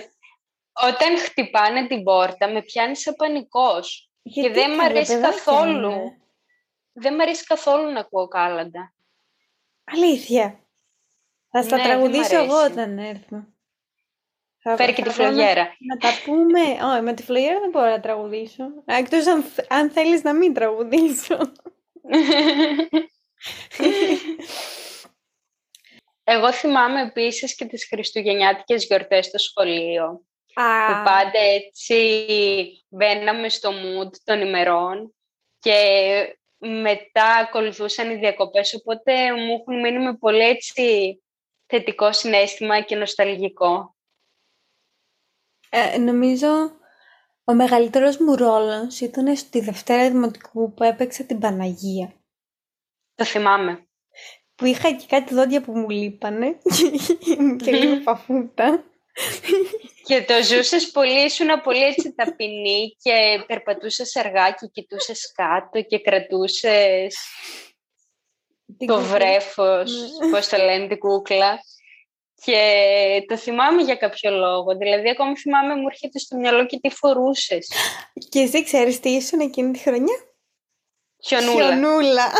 όταν 0.72 1.18
χτυπάνε 1.18 1.86
την 1.86 2.02
πόρτα, 2.02 2.48
με 2.48 2.62
πιάνει 2.62 2.96
σε 2.96 3.12
πανικός. 3.12 4.10
και 4.22 4.50
δεν 4.50 4.74
μ' 4.74 4.80
αρέσει 4.80 5.20
καθόλου. 5.20 5.92
Δεν 6.92 7.14
μ' 7.14 7.20
αρέσει 7.20 7.44
καθόλου 7.44 7.92
να 7.92 8.00
ακούω 8.00 8.28
κάλαντα. 8.28 8.92
Αλήθεια. 9.84 10.60
Θα 11.50 11.62
στα 11.62 11.76
ναι, 11.76 11.82
τραγουδήσω 11.82 12.36
εγώ 12.36 12.64
όταν 12.64 12.98
έρθω. 12.98 13.44
Φέρει 14.62 14.92
και 14.92 15.02
τη 15.02 15.10
φλογέρα. 15.10 15.76
Να, 15.78 15.96
τα 15.96 16.08
πούμε. 16.24 16.60
Όχι, 16.92 17.02
με 17.02 17.14
τη 17.14 17.22
φλογέρα 17.22 17.60
δεν 17.60 17.70
μπορώ 17.70 17.88
να 17.88 18.00
τραγουδήσω. 18.00 18.64
Εκτός 18.84 19.26
αν, 19.26 19.44
αν 19.68 19.90
θέλεις 19.90 20.22
να 20.22 20.34
μην 20.34 20.54
τραγουδήσω. 20.54 21.38
Εγώ 26.24 26.52
θυμάμαι 26.52 27.02
επίσης 27.02 27.54
και 27.54 27.64
τις 27.64 27.86
χριστουγεννιάτικες 27.86 28.84
γιορτές 28.84 29.26
στο 29.26 29.38
σχολείο. 29.38 30.04
Α. 30.54 30.86
Που 30.86 30.92
πάντα 31.04 31.38
έτσι 31.38 31.96
μπαίναμε 32.88 33.48
στο 33.48 33.70
mood 33.70 34.10
των 34.24 34.40
ημερών 34.40 35.14
και 35.58 35.74
μετά 36.58 37.34
ακολουθούσαν 37.36 38.10
οι 38.10 38.14
διακοπές, 38.14 38.74
οπότε 38.74 39.34
μου 39.34 39.52
έχουν 39.52 39.80
μείνει 39.80 40.04
με 40.04 40.16
πολύ 40.16 40.42
έτσι 40.42 41.18
θετικό 41.66 42.12
συνέστημα 42.12 42.80
και 42.80 42.96
νοσταλγικό. 42.96 43.94
Ε, 45.72 45.98
νομίζω 45.98 46.78
ο 47.44 47.54
μεγαλύτερος 47.54 48.16
μου 48.16 48.37
ρόλος 48.37 49.00
ήταν 49.00 49.37
στη 49.37 49.61
Δευτέρα 49.61 50.11
Δημοτικού 50.11 50.74
που 50.74 50.83
έπαιξα 50.83 51.24
την 51.24 51.38
Παναγία. 51.38 52.12
Το 53.14 53.24
θυμάμαι 53.24 53.85
που 54.54 54.66
είχα 54.66 54.92
και 54.92 55.04
κάτι 55.09 55.35
δόντια 55.35 55.61
που 55.61 55.78
μου 55.78 55.90
λείπανε 55.90 56.59
και 57.64 57.70
λίγο 57.70 58.02
παφούτα. 58.02 58.85
Και 60.04 60.22
το 60.22 60.42
ζούσες 60.42 60.90
πολύ, 60.90 61.24
ήσουν 61.24 61.61
πολύ 61.62 61.83
έτσι 61.83 62.14
ταπεινή 62.14 62.96
και 63.02 63.44
περπατούσες 63.46 64.16
αργά 64.16 64.50
και 64.50 64.66
κοιτούσες 64.66 65.33
κάτω 65.33 65.83
και 65.83 66.00
κρατούσες 66.00 67.16
το 68.87 69.00
βρέφος, 69.00 69.92
ναι. 69.92 70.30
πώς 70.30 70.48
το 70.48 70.56
λένε, 70.56 70.87
την 70.87 70.98
κούκλα. 70.98 71.59
Και 72.44 73.24
το 73.29 73.37
θυμάμαι 73.37 73.83
για 73.83 73.96
κάποιο 73.96 74.31
λόγο. 74.31 74.76
Δηλαδή, 74.76 75.11
ακόμη 75.11 75.37
θυμάμαι, 75.37 75.74
μου 75.74 75.87
έρχεται 75.90 76.18
στο 76.18 76.37
μυαλό 76.37 76.66
και 76.66 76.79
τι 76.81 76.90
φορούσες. 76.90 77.72
Και 78.29 78.40
εσύ 78.40 78.64
ξέρεις 78.64 79.00
τι 79.00 79.09
ήσουν 79.09 79.40
εκείνη 79.40 79.72
τη 79.72 79.79
χρονιά; 79.79 80.31
Χιονούλα. 81.24 81.66
Χιονούλα. 81.66 82.33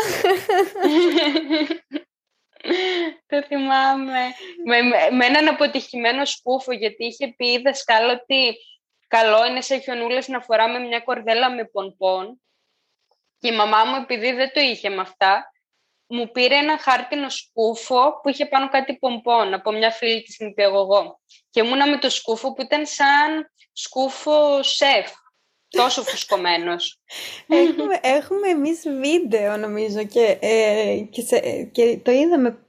Το 3.27 3.43
θυμάμαι. 3.47 4.19
Με, 4.65 4.81
με, 5.11 5.25
έναν 5.25 5.47
αποτυχημένο 5.47 6.25
σκούφο, 6.25 6.71
γιατί 6.71 7.05
είχε 7.05 7.33
πει 7.37 7.47
η 7.47 7.61
δασκάλα 7.61 8.13
ότι 8.13 8.55
καλό 9.07 9.45
είναι 9.45 9.61
σε 9.61 9.77
χιονούλες 9.77 10.27
να 10.27 10.41
φοράμε 10.41 10.79
μια 10.79 10.99
κορδέλα 10.99 11.51
με 11.51 11.65
πονπών. 11.65 12.41
Και 13.39 13.47
η 13.47 13.55
μαμά 13.55 13.83
μου, 13.83 13.95
επειδή 13.95 14.31
δεν 14.31 14.51
το 14.53 14.59
είχε 14.59 14.89
με 14.89 15.01
αυτά, 15.01 15.50
μου 16.11 16.31
πήρε 16.31 16.55
ένα 16.55 16.77
χάρτινο 16.77 17.29
σκούφο 17.29 18.19
που 18.21 18.29
είχε 18.29 18.45
πάνω 18.45 18.69
κάτι 18.69 18.97
πομπών 18.97 19.53
από 19.53 19.71
μια 19.71 19.91
φίλη 19.91 20.21
της 20.21 20.39
νηπιαγωγό. 20.39 21.19
Και 21.49 21.61
ήμουνα 21.61 21.89
με 21.89 21.97
το 21.97 22.09
σκούφο 22.09 22.53
που 22.53 22.61
ήταν 22.61 22.85
σαν 22.85 23.51
σκούφο 23.73 24.63
σεφ. 24.63 25.11
Τόσο 25.67 26.03
φουσκωμένος. 26.09 27.01
έχουμε, 27.47 27.99
έχουμε 28.01 28.47
εμείς 28.47 28.81
βίντεο 29.01 29.57
νομίζω 29.57 30.05
και, 30.05 30.37
ε, 30.41 30.97
και, 31.09 31.21
και 31.71 31.99
το 32.03 32.11
είδαμε 32.11 32.65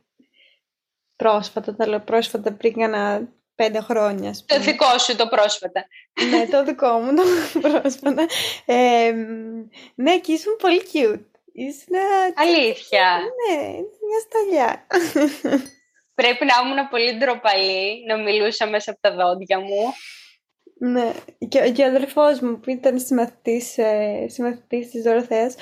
πρόσφατα, 1.16 1.76
τα 1.76 1.88
λέω 1.88 2.00
πρόσφατα 2.00 2.52
πριν 2.52 2.72
κάνα 2.72 3.28
πέντε 3.54 3.80
χρόνια. 3.80 4.34
Το 4.46 4.60
δικό 4.60 4.98
σου 4.98 5.16
το 5.16 5.28
πρόσφατα. 5.28 5.86
ναι, 6.30 6.46
το 6.46 6.64
δικό 6.64 6.98
μου 6.98 7.14
το 7.14 7.22
πρόσφατα. 7.68 8.26
Ε, 8.64 9.12
ναι, 9.94 10.18
και 10.18 10.32
ήσουν 10.32 10.56
πολύ 10.56 10.82
cute. 10.92 11.31
Ήσουν... 11.52 11.94
Αλήθεια. 12.34 13.20
Ναι, 13.48 13.66
μια 13.76 14.20
σταλιά. 14.26 14.86
Πρέπει 16.14 16.44
να 16.44 16.54
ήμουν 16.64 16.88
πολύ 16.88 17.16
ντροπαλή 17.16 18.04
να 18.06 18.16
μιλούσα 18.16 18.66
μέσα 18.66 18.90
από 18.90 19.00
τα 19.00 19.14
δόντια 19.14 19.60
μου. 19.60 19.92
Ναι, 20.74 21.12
και, 21.48 21.70
και 21.70 21.82
ο 21.82 21.86
αδερφός 21.86 22.40
μου 22.40 22.60
που 22.60 22.70
ήταν 22.70 22.98
συμμαθητής, 22.98 23.78
ε, 23.78 24.26
συμμαθητής 24.28 24.90
της 24.90 25.02
Δωροθέας 25.02 25.54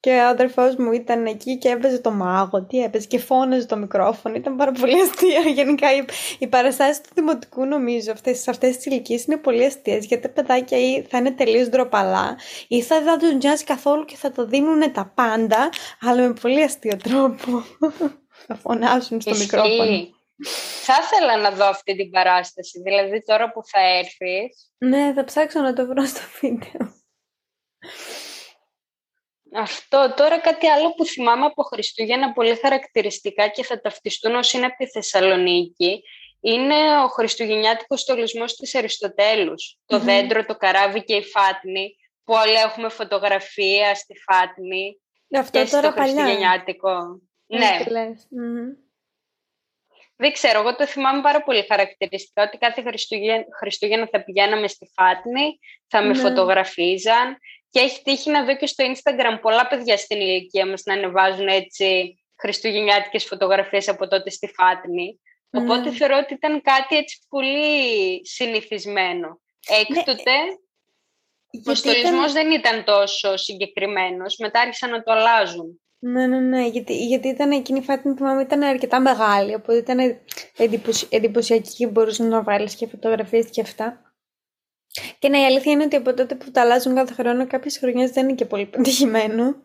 και 0.00 0.10
ο 0.10 0.26
αδερφός 0.26 0.76
μου 0.76 0.92
ήταν 0.92 1.26
εκεί 1.26 1.58
και 1.58 1.68
έπαιζε 1.68 1.98
το 1.98 2.10
μάγο, 2.10 2.62
τι 2.62 2.82
έπαιζε 2.82 3.06
και 3.06 3.18
φώναζε 3.18 3.66
το 3.66 3.76
μικρόφωνο, 3.76 4.34
ήταν 4.34 4.56
πάρα 4.56 4.72
πολύ 4.72 5.00
αστεία. 5.00 5.40
Γενικά 5.62 5.94
οι, 5.94 6.04
οι 6.38 6.46
παραστάσεις 6.46 7.00
του 7.00 7.08
δημοτικού 7.14 7.64
νομίζω 7.64 8.12
αυτές, 8.12 8.38
σε 8.38 8.50
αυτές 8.50 8.76
τις 8.76 8.86
ηλικίες 8.86 9.24
είναι 9.24 9.36
πολύ 9.36 9.64
αστείες 9.64 10.04
γιατί 10.04 10.22
τα 10.22 10.28
παιδάκια 10.28 10.78
ή 10.78 11.02
θα 11.02 11.18
είναι 11.18 11.30
τελείως 11.30 11.68
ντροπαλά 11.68 12.38
ή 12.68 12.82
θα 12.82 13.02
δεν 13.02 13.18
τους 13.18 13.34
νοιάζει 13.34 13.64
καθόλου 13.64 14.04
και 14.04 14.16
θα 14.16 14.32
το 14.32 14.46
δίνουν 14.46 14.92
τα 14.92 15.12
πάντα 15.14 15.68
αλλά 16.00 16.26
με 16.26 16.32
πολύ 16.40 16.62
αστείο 16.62 16.96
τρόπο. 16.96 17.64
θα 18.46 18.54
φωνάζουν 18.54 19.20
στο 19.20 19.34
μικρόφωνο. 19.34 20.16
Θα 20.84 20.94
ήθελα 21.02 21.36
να 21.36 21.50
δω 21.50 21.64
αυτή 21.64 21.96
την 21.96 22.10
παράσταση, 22.10 22.80
δηλαδή 22.82 23.22
τώρα 23.22 23.52
που 23.52 23.60
θα 23.64 23.80
έρθεις. 23.80 24.72
Ναι, 24.78 25.12
θα 25.14 25.24
ψάξω 25.24 25.60
να 25.60 25.72
το 25.72 25.86
βρω 25.86 26.04
στο 26.04 26.20
βίντεο. 26.40 26.96
Αυτό. 29.58 30.14
Τώρα 30.16 30.38
κάτι 30.38 30.66
άλλο 30.66 30.94
που 30.94 31.04
θυμάμαι 31.04 31.44
από 31.44 31.62
Χριστούγεννα 31.62 32.32
πολύ 32.32 32.56
χαρακτηριστικά 32.56 33.48
και 33.48 33.64
θα 33.64 33.80
ταυτιστούν 33.80 34.34
όσοι 34.34 34.56
είναι 34.56 34.66
από 34.66 34.76
τη 34.76 34.86
Θεσσαλονίκη 34.86 36.02
είναι 36.40 36.98
ο 37.04 37.08
χριστουγεννιάτικος 37.08 38.00
στολισμός 38.00 38.56
της 38.56 38.74
αριστοτελους 38.74 39.78
Το 39.86 39.98
δέντρο, 39.98 40.44
το 40.44 40.56
καράβι 40.56 41.04
και 41.04 41.14
η 41.14 41.22
φάτνη 41.22 41.96
που 42.24 42.34
όλοι 42.34 42.54
έχουμε 42.54 42.88
φωτογραφία 42.88 43.94
στη 43.94 44.14
φάτνη 44.18 45.00
Αυτό 45.34 45.64
και 45.64 45.70
τώρα 45.70 45.90
στο 45.90 46.00
χριστουγεννιάτικο. 46.00 47.20
Ναι. 47.46 47.78
Δεν 50.20 50.32
ξέρω, 50.32 50.60
εγώ 50.60 50.76
το 50.76 50.86
θυμάμαι 50.86 51.22
πάρα 51.22 51.42
πολύ 51.42 51.64
χαρακτηριστικά 51.68 52.42
ότι 52.42 52.58
κάθε 52.58 52.82
Χριστούγεννα, 52.82 53.44
Χριστούγεννα 53.58 54.08
θα 54.12 54.24
πηγαίναμε 54.24 54.68
στη 54.68 54.90
Φάτνη, 54.94 55.58
θα 55.86 56.02
με 56.02 56.08
ναι. 56.08 56.14
φωτογραφίζαν 56.14 57.38
και 57.70 57.80
έχει 57.80 58.02
τύχει 58.02 58.30
να 58.30 58.44
δω 58.44 58.56
και 58.56 58.66
στο 58.66 58.84
Instagram 58.84 59.38
πολλά 59.40 59.66
παιδιά 59.66 59.96
στην 59.96 60.20
ηλικία 60.20 60.66
μας 60.66 60.82
να 60.84 60.94
ανεβάζουν 60.94 61.46
έτσι 61.46 62.18
χριστουγεννιάτικες 62.40 63.24
φωτογραφίες 63.24 63.88
από 63.88 64.08
τότε 64.08 64.30
στη 64.30 64.46
Φάτνη. 64.46 65.20
Ναι. 65.50 65.60
Οπότε 65.60 65.90
θεωρώ 65.90 66.18
ότι 66.22 66.34
ήταν 66.34 66.62
κάτι 66.62 66.96
έτσι 66.96 67.18
πολύ 67.28 68.26
συνηθισμένο. 68.26 69.40
Έκτοτε 69.80 70.30
ναι. 70.30 71.72
ο 71.72 71.74
στολισμός 71.74 72.32
δεν 72.32 72.50
ήταν 72.50 72.84
τόσο 72.84 73.36
συγκεκριμένος, 73.36 74.36
μετά 74.36 74.60
άρχισαν 74.60 74.90
να 74.90 75.02
το 75.02 75.12
αλλάζουν. 75.12 75.80
Ναι, 76.00 76.26
ναι, 76.26 76.38
ναι, 76.38 76.66
γιατί, 76.66 77.06
γιατί 77.06 77.28
ήταν 77.28 77.50
εκείνη 77.50 77.78
η 77.78 77.82
φάτνη 77.82 78.14
που 78.14 78.24
μάμα 78.24 78.40
ήταν 78.40 78.62
αρκετά 78.62 79.00
μεγάλη, 79.00 79.54
οπότε 79.54 79.78
ήταν 79.78 80.20
εντυπωσιακή 81.10 81.70
και 81.70 81.86
μπορούσες 81.86 82.26
να 82.26 82.42
βάλεις 82.42 82.74
και 82.74 82.86
φωτογραφίες 82.86 83.50
και 83.50 83.60
αυτά. 83.60 84.07
Και 85.18 85.28
ναι, 85.28 85.38
η 85.38 85.44
αλήθεια 85.44 85.72
είναι 85.72 85.84
ότι 85.84 85.96
από 85.96 86.14
τότε 86.14 86.34
που 86.34 86.50
τα 86.50 86.60
αλλάζουν 86.60 86.94
κάθε 86.94 87.14
χρόνο, 87.14 87.46
κάποιες 87.46 87.78
χρονιές 87.78 88.10
δεν 88.10 88.24
είναι 88.24 88.34
και 88.34 88.44
πολύ 88.44 88.66
πετυχημένο. 88.66 89.62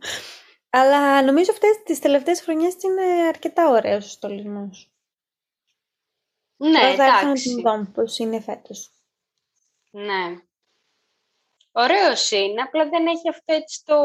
Αλλά 0.69 1.23
νομίζω 1.23 1.51
αυτές 1.51 1.81
τις 1.85 1.99
τελευταίες 1.99 2.41
χρονιές 2.41 2.75
είναι 2.83 3.27
αρκετά 3.27 3.69
ωραίος 3.69 4.05
ο 4.05 4.09
στολισμός. 4.09 4.91
Ναι, 6.55 6.79
Τώρα 6.79 6.87
εντάξει. 6.87 7.61
Θα 7.61 7.77
να 7.77 7.91
τον 7.91 8.07
είναι 8.17 8.41
φέτος. 8.41 8.91
Ναι. 9.89 10.37
Ωραίος 11.71 12.31
είναι, 12.31 12.61
απλά 12.61 12.89
δεν 12.89 13.07
έχει 13.07 13.29
αυτό 13.29 13.53
έτσι 13.53 13.81
το 13.85 13.95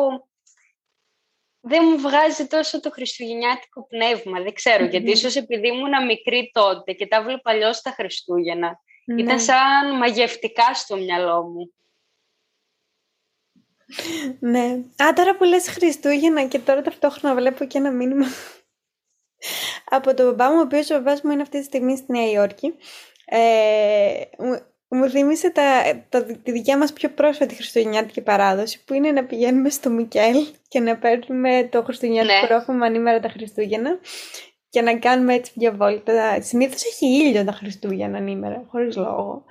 δεν 1.61 1.85
μου 1.91 1.99
βγάζει 1.99 2.47
τόσο 2.47 2.81
το 2.81 2.91
χριστουγεννιάτικο 2.91 3.87
πνεύμα. 3.87 4.43
Δεν 4.43 4.53
ξερω 4.53 4.85
γιατί 4.85 5.11
ίσως 5.11 5.37
επειδή 5.37 5.67
ήμουν 5.69 6.07
μικρή 6.07 6.51
τότε 6.53 6.93
και 6.93 7.07
τα 7.07 7.23
βλέπω 7.23 7.41
παλιώ 7.43 7.71
τα 7.83 7.91
Χριστούγεννα. 7.91 8.81
Ναι. 9.09 9.23
Ήταν 9.23 9.41
σαν 9.41 9.97
μαγευτικά 9.99 10.75
στο 10.75 10.97
μυαλό 10.97 11.43
μου. 11.43 11.73
Ναι. 14.41 14.83
Α, 15.05 15.13
τώρα 15.15 15.37
που 15.37 15.45
λες 15.45 15.69
Χριστούγεννα 15.69 16.45
και 16.45 16.59
τώρα 16.59 16.83
ταυτόχρονα 16.83 17.35
βλέπω 17.35 17.65
και 17.65 17.79
ένα 17.79 17.91
μήνυμα 17.91 18.27
από 19.85 20.15
τον 20.15 20.27
μπαμπά 20.27 20.51
μου, 20.51 20.59
ο 20.59 20.63
οποίος 20.63 20.91
ο 20.91 20.95
μπαμπάς 20.95 21.23
μου 21.23 21.31
είναι 21.31 21.43
αυτή 21.43 21.59
τη 21.59 21.65
στιγμή 21.65 21.97
στη 21.97 22.13
Νέα 22.13 22.31
Υόρκη. 22.31 22.75
Ε, 23.25 24.23
μου 24.89 25.11
θύμισε 25.11 25.51
τα, 25.51 25.83
τα, 26.09 26.25
τη 26.25 26.53
δικιά 26.53 26.79
μας 26.79 26.93
πιο 26.93 27.09
πρόσφατη 27.11 27.55
χριστουγεννιάτικη 27.55 28.21
παράδοση 28.21 28.85
που 28.85 28.95
είναι 28.95 29.11
να 29.11 29.25
πηγαίνουμε 29.25 29.71
στο 29.71 29.91
Μικέλ 29.91 30.47
και 30.69 30.81
να 30.81 30.97
παίρνουμε 30.97 31.69
το 31.71 31.83
χριστουγεννιάτικο 31.83 32.47
ναι. 32.47 32.59
ρόφημα 32.59 32.87
ανήμερα 32.87 33.21
τα 33.21 33.29
Χριστούγεννα 33.29 33.99
και 34.71 34.81
να 34.81 34.99
κάνουμε 34.99 35.35
έτσι 35.35 35.53
μια 35.55 35.73
βόλτα. 35.73 36.43
Συνήθως 36.43 36.85
έχει 36.85 37.07
ήλιο 37.07 37.45
τα 37.45 37.53
Χριστούγεννα 37.53 38.19
ανήμερα, 38.19 38.65
χωρίς 38.71 38.97
λόγο. 38.97 39.45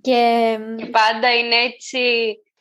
Και... 0.00 0.58
και 0.78 0.86
πάντα 0.86 1.34
είναι 1.34 1.56
έτσι, 1.56 1.98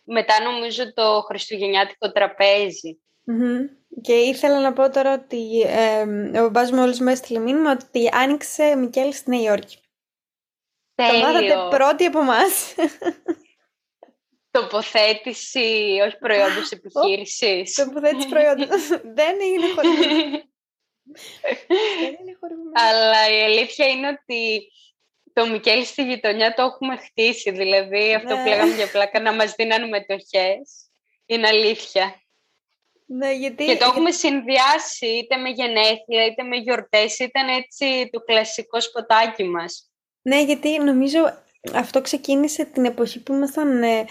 μετά 0.03 0.41
νομίζω 0.41 0.93
το 0.93 1.21
χριστουγεννιάτικο 1.27 2.11
τραπέζι. 2.11 2.99
Και 4.01 4.13
ήθελα 4.13 4.59
να 4.59 4.73
πω 4.73 4.89
τώρα 4.89 5.13
ότι 5.13 5.61
ε, 5.61 6.01
ο 6.39 6.43
μπαμπάς 6.43 6.71
μου 6.71 6.81
όλους 6.81 6.99
μου 6.99 7.07
έστειλε 7.07 7.39
μήνυμα 7.39 7.71
ότι 7.71 8.09
άνοιξε 8.13 8.75
Μικέλ 8.75 9.13
στη 9.13 9.29
Νέα 9.29 9.41
Υόρκη. 9.41 9.77
Τέλειο. 10.95 11.19
Το 11.19 11.27
μάθατε 11.27 11.75
πρώτοι 11.77 12.05
από 12.05 12.19
εμάς. 12.19 12.75
Τοποθέτηση, 14.51 15.99
όχι 16.05 16.17
προϊόντος 16.17 16.71
επιχείρησης. 16.71 17.75
Τοποθέτηση 17.75 18.27
προϊόντος. 18.27 18.87
Δεν 19.17 19.35
είναι 19.39 19.67
χορηγούμενο. 19.75 20.50
Δεν 22.01 22.17
είναι 22.21 22.37
χορηγούμενο. 22.39 22.71
Αλλά 22.73 23.37
η 23.37 23.43
αλήθεια 23.43 23.87
είναι 23.87 24.07
ότι 24.07 24.71
το 25.33 25.47
Μικέλ 25.47 25.85
στη 25.85 26.03
γειτονιά 26.03 26.53
το 26.53 26.61
έχουμε 26.63 26.97
χτίσει. 26.97 27.51
Δηλαδή 27.51 28.13
αυτό 28.13 28.35
που 28.35 28.41
ναι. 28.41 28.49
λέγαμε 28.49 28.75
για 28.75 28.91
πλάκα 28.91 29.19
να 29.19 29.33
μας 29.33 29.53
δίνανε 29.55 29.87
μετοχές. 29.87 30.89
Είναι 31.25 31.47
αλήθεια. 31.47 32.15
Ναι, 33.05 33.33
γιατί... 33.33 33.65
Και 33.65 33.77
το 33.77 33.85
έχουμε 33.85 34.11
συνδυάσει 34.11 35.05
είτε 35.05 35.37
με 35.37 35.49
γενέθλια, 35.49 36.25
είτε 36.25 36.43
με 36.43 36.57
γιορτές. 36.57 37.19
Ήταν 37.19 37.47
έτσι 37.47 38.09
το 38.11 38.19
κλασικό 38.19 38.81
σποτάκι 38.81 39.43
μας. 39.43 39.91
Ναι, 40.21 40.41
γιατί 40.41 40.77
νομίζω 40.77 41.43
αυτό 41.73 42.01
ξεκίνησε 42.01 42.65
την 42.65 42.85
εποχή 42.85 43.23
που 43.23 43.33
ήμασταν 43.33 43.83
ε, 43.83 44.05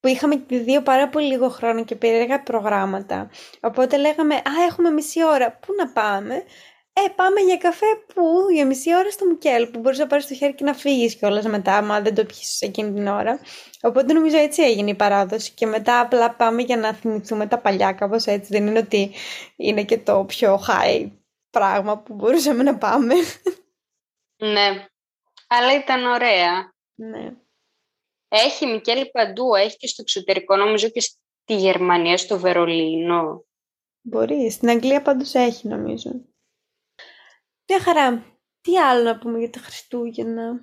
που 0.00 0.08
είχαμε 0.08 0.36
και 0.36 0.58
δύο 0.58 0.82
πάρα 0.82 1.08
πολύ 1.08 1.26
λίγο 1.26 1.48
χρόνο 1.48 1.84
και 1.84 1.96
περίεργα 1.96 2.42
προγράμματα. 2.42 3.30
Οπότε 3.60 3.96
λέγαμε, 3.96 4.34
α, 4.34 4.64
έχουμε 4.68 4.90
μισή 4.90 5.24
ώρα, 5.24 5.52
πού 5.52 5.72
να 5.78 5.88
πάμε; 5.92 6.44
Ε, 6.92 7.08
πάμε 7.16 7.40
για 7.40 7.56
καφέ 7.56 7.86
που, 8.14 8.22
για 8.54 8.66
μισή 8.66 8.94
ώρα 8.96 9.10
στο 9.10 9.26
Μικέλ, 9.26 9.66
που 9.66 9.78
μπορείς 9.80 9.98
να 9.98 10.06
πάρεις 10.06 10.26
το 10.26 10.34
χέρι 10.34 10.54
και 10.54 10.64
να 10.64 10.74
φύγεις 10.74 11.16
κιόλας 11.16 11.46
μετά, 11.46 11.76
άμα 11.76 12.00
δεν 12.00 12.14
το 12.14 12.24
πιεις 12.24 12.60
εκείνη 12.60 12.92
την 12.92 13.06
ώρα. 13.06 13.40
Οπότε 13.82 14.12
νομίζω 14.12 14.36
έτσι 14.36 14.62
έγινε 14.62 14.90
η 14.90 14.94
παράδοση 14.94 15.52
και 15.52 15.66
μετά 15.66 16.00
απλά 16.00 16.34
πάμε 16.34 16.62
για 16.62 16.76
να 16.76 16.94
θυμηθούμε 16.94 17.46
τα 17.46 17.58
παλιά 17.58 17.92
κάπως 17.92 18.24
έτσι. 18.26 18.52
Δεν 18.52 18.66
είναι 18.66 18.78
ότι 18.78 19.10
είναι 19.56 19.84
και 19.84 19.98
το 19.98 20.24
πιο 20.24 20.60
high 20.68 21.10
πράγμα 21.50 21.98
που 21.98 22.14
μπορούσαμε 22.14 22.62
να 22.62 22.78
πάμε. 22.78 23.14
Ναι, 24.42 24.86
αλλά 25.48 25.74
ήταν 25.74 26.04
ωραία. 26.04 26.72
Ναι. 26.94 27.32
Έχει 28.32 28.66
Μικέλη 28.66 29.10
παντού, 29.10 29.54
έχει 29.54 29.76
και 29.76 29.86
στο 29.86 30.02
εξωτερικό, 30.02 30.56
νομίζω 30.56 30.88
και 30.88 31.00
στη 31.00 31.56
Γερμανία, 31.56 32.16
στο 32.16 32.38
Βερολίνο. 32.38 33.44
Μπορεί, 34.00 34.50
στην 34.50 34.68
Αγγλία 34.68 35.02
πάντως 35.02 35.34
έχει 35.34 35.68
νομίζω. 35.68 36.10
Τι 37.64 37.80
χαρά. 37.80 38.24
Τι 38.60 38.78
άλλο 38.78 39.02
να 39.02 39.18
πούμε 39.18 39.38
για 39.38 39.50
τα 39.50 39.58
Χριστούγεννα; 39.58 40.60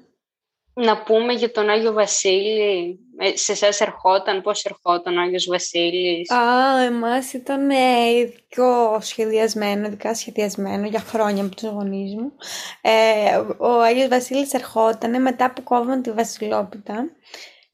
Να 0.74 1.04
πούμε 1.04 1.34
για 1.34 1.52
τον 1.52 1.70
Άγιο 1.70 1.94
Βασίλη. 1.94 3.00
Ε, 3.18 3.36
σε 3.38 3.52
εσάς 3.52 3.82
ερχόταν, 3.82 4.42
πώς 4.42 4.66
ερχόταν 4.66 5.18
ο 5.18 5.22
Άγιος 5.22 5.46
Βασίλης; 5.46 6.32
Α, 6.32 6.84
εμάς 6.84 7.34
ήταν 7.34 7.70
ε, 7.70 8.10
ειδικό 8.10 8.98
σχεδιασμένο, 9.02 9.88
ειδικά 9.88 10.16
σχεδιασμένο 10.16 10.88
για 10.88 11.00
χρόνια 11.00 11.44
από 11.44 11.56
τους 11.56 11.70
γονείς 11.70 12.16
μου. 12.16 12.32
Ε, 12.82 13.38
ο 13.58 13.82
Άγιος 13.82 14.08
Βασίλης 14.08 14.54
ερχόταν 14.54 15.22
μετά 15.22 15.54
που 15.54 15.64
κόβαμε 15.64 16.02
τη 16.02 16.12
Βασιλόπιτα, 16.12 17.10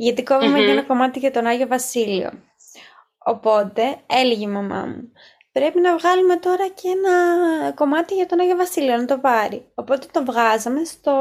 γιατί 0.04 0.24
κόβαμε 0.24 0.60
mm-hmm. 0.60 0.70
ένα 0.70 0.84
κομμάτι 0.84 1.20
για 1.20 1.32
τον 1.32 1.46
Άγιο 1.46 1.68
Βασίλειο. 1.68 2.32
Οπότε 3.26 3.98
έλεγε 4.08 4.44
η 4.44 4.48
μαμά 4.48 4.86
μου, 4.86 5.12
πρέπει 5.52 5.80
να 5.80 5.98
βγάλουμε 5.98 6.36
τώρα 6.36 6.68
και 6.68 6.88
ένα 6.88 7.16
κομμάτι 7.72 8.14
για 8.16 8.26
τον 8.26 8.40
Άγιο 8.40 8.56
Βασίλειο 8.56 8.98
να 8.98 9.06
το 9.06 9.18
πάρει. 9.18 9.72
Οπότε 9.76 10.08
το 10.12 10.24
βγάζαμε 10.24 10.84
στο, 10.84 11.14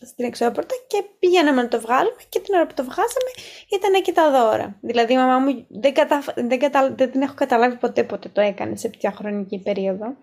στην 0.00 0.24
εξώπορτα 0.24 0.74
και 0.86 1.04
πηγαίναμε 1.18 1.62
να 1.62 1.68
το 1.68 1.80
βγάλουμε 1.80 2.22
και 2.28 2.40
την 2.40 2.54
ώρα 2.54 2.66
που 2.66 2.74
το 2.74 2.82
βγάζαμε 2.82 3.30
ήταν 3.68 4.02
και 4.02 4.12
τα 4.12 4.30
δώρα. 4.30 4.78
Δηλαδή 4.80 5.12
η 5.12 5.16
μαμά 5.16 5.38
μου 5.38 5.66
δεν, 5.68 5.94
κατα... 5.94 6.22
δεν, 6.34 6.58
κατα... 6.58 6.94
δεν 6.96 7.10
την 7.10 7.22
έχω 7.22 7.34
καταλάβει 7.34 7.76
ποτέ 7.76 8.04
ποτέ 8.04 8.28
το 8.28 8.40
έκανε 8.40 8.76
σε 8.76 8.88
ποια 8.88 9.12
χρονική 9.12 9.58
περίοδο. 9.58 10.16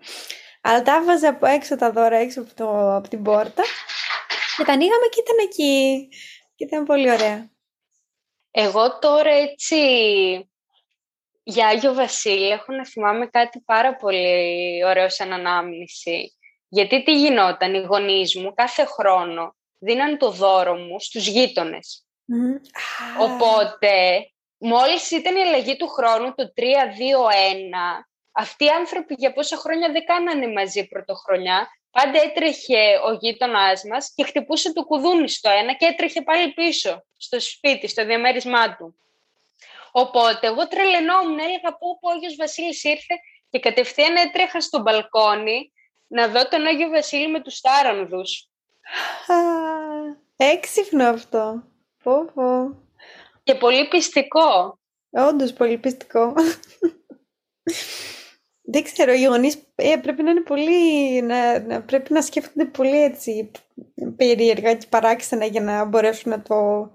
Αλλά 0.62 0.82
τα 0.82 0.94
έβαζε 0.94 1.26
από 1.26 1.46
έξω 1.46 1.76
τα 1.76 1.90
δώρα, 1.90 2.16
έξω 2.16 2.40
από, 2.40 2.50
το... 2.54 2.94
από 2.96 3.08
την 3.08 3.22
πόρτα 3.22 3.62
και 4.56 4.64
τα 4.64 4.72
ανοίγαμε 4.72 5.06
και 5.10 5.20
ήταν 5.20 5.36
εκεί. 5.42 6.08
Και 6.54 6.64
ήταν 6.64 6.84
πολύ 6.84 7.10
ωραία. 7.10 7.50
Εγώ 8.58 8.98
τώρα 8.98 9.30
έτσι 9.30 9.78
για 11.42 11.66
Άγιο 11.66 11.94
Βασίλη 11.94 12.48
έχω 12.48 12.72
να 12.72 12.86
θυμάμαι 12.86 13.26
κάτι 13.26 13.60
πάρα 13.60 13.96
πολύ 13.96 14.84
ωραίο 14.84 15.08
σαν 15.08 15.32
ανάμνηση. 15.32 16.36
Γιατί 16.68 17.02
τι 17.02 17.12
γινόταν, 17.12 17.74
οι 17.74 17.78
γονείς 17.78 18.36
μου 18.36 18.54
κάθε 18.54 18.84
χρόνο 18.84 19.56
δίναν 19.78 20.18
το 20.18 20.30
δώρο 20.30 20.76
μου 20.76 21.00
στους 21.00 21.26
γείτονες. 21.26 22.06
Οπότε, 23.20 24.26
μόλις 24.58 25.10
ήταν 25.10 25.36
η 25.36 25.40
αλλαγή 25.40 25.76
του 25.76 25.88
χρόνου, 25.88 26.34
το 26.34 26.52
3-2-1, 26.56 26.62
αυτοί 28.32 28.64
οι 28.64 28.68
άνθρωποι 28.68 29.14
για 29.18 29.32
πόσα 29.32 29.56
χρόνια 29.56 29.92
δεν 29.92 30.04
κάνανε 30.04 30.52
μαζί 30.52 30.86
πρωτοχρονιά, 30.86 31.68
πάντα 31.96 32.22
έτρεχε 32.22 32.98
ο 33.06 33.12
γείτονάς 33.20 33.84
μας 33.84 34.12
και 34.14 34.24
χτυπούσε 34.24 34.72
το 34.72 34.84
κουδούνι 34.84 35.28
στο 35.28 35.50
ένα 35.50 35.72
και 35.72 35.86
έτρεχε 35.86 36.22
πάλι 36.22 36.52
πίσω, 36.52 37.04
στο 37.16 37.40
σπίτι, 37.40 37.88
στο 37.88 38.04
διαμέρισμά 38.04 38.76
του. 38.76 38.96
Οπότε 39.92 40.46
εγώ 40.46 40.68
τρελαινόμουν, 40.68 41.38
έλεγα 41.38 41.76
πω 41.78 41.98
ο 42.00 42.10
Άγιος 42.10 42.36
Βασίλης 42.36 42.84
ήρθε 42.84 43.14
και 43.50 43.58
κατευθείαν 43.58 44.16
έτρεχα 44.16 44.60
στο 44.60 44.78
μπαλκόνι 44.80 45.72
να 46.06 46.28
δω 46.28 46.48
τον 46.48 46.66
Άγιο 46.66 46.88
Βασίλη 46.88 47.28
με 47.28 47.40
τους 47.40 47.60
τάρανδους. 47.60 48.48
Έξυπνο 50.36 51.04
αυτό. 51.04 51.62
Πω, 52.02 52.24
πω. 52.34 52.76
Και 53.42 53.54
πολύ 53.54 53.88
πιστικό. 53.88 54.78
Όντως 55.10 55.52
πολύ 55.52 55.78
πιστικό. 55.78 56.34
Δεν 58.68 58.82
ξέρω, 58.82 59.12
οι 59.12 59.24
γονείς 59.24 59.58
ε, 59.74 59.96
πρέπει 60.02 60.22
να 60.22 60.30
είναι 60.30 60.40
πολύ, 60.40 61.22
να, 61.22 61.60
να, 61.60 61.82
πρέπει 61.82 62.12
να 62.12 62.20
σκέφτονται 62.20 62.64
πολύ 62.64 63.02
έτσι 63.02 63.50
περίεργα 64.16 64.74
και 64.74 64.86
παράξενα 64.88 65.44
για 65.44 65.60
να 65.60 65.84
μπορέσουν 65.84 66.30
να 66.30 66.42
το, 66.42 66.90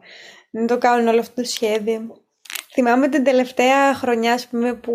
να 0.51 0.65
το 0.65 0.77
κάνουν 0.77 1.07
όλο 1.07 1.19
αυτό 1.19 1.41
το 1.41 1.47
σχέδιο. 1.47 2.25
Θυμάμαι 2.73 3.09
την 3.09 3.23
τελευταία 3.23 3.93
χρονιά, 3.93 4.33
ας 4.33 4.47
πούμε, 4.47 4.73
που 4.73 4.93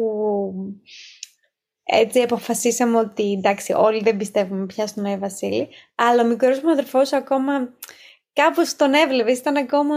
έτσι 1.84 2.20
αποφασίσαμε 2.20 2.98
ότι 2.98 3.32
εντάξει 3.32 3.72
όλοι 3.72 4.00
δεν 4.02 4.16
πιστεύουμε 4.16 4.66
πια 4.66 4.86
στον 4.86 5.04
Άι 5.04 5.16
Βασίλη, 5.16 5.68
αλλά 5.94 6.22
ο 6.22 6.26
μικρός 6.26 6.60
μου 6.60 6.70
αδερφός 6.70 7.12
ακόμα 7.12 7.74
κάπως 8.32 8.76
τον 8.76 8.94
έβλεπε, 8.94 9.30
ήταν 9.30 9.56
ακόμα 9.56 9.96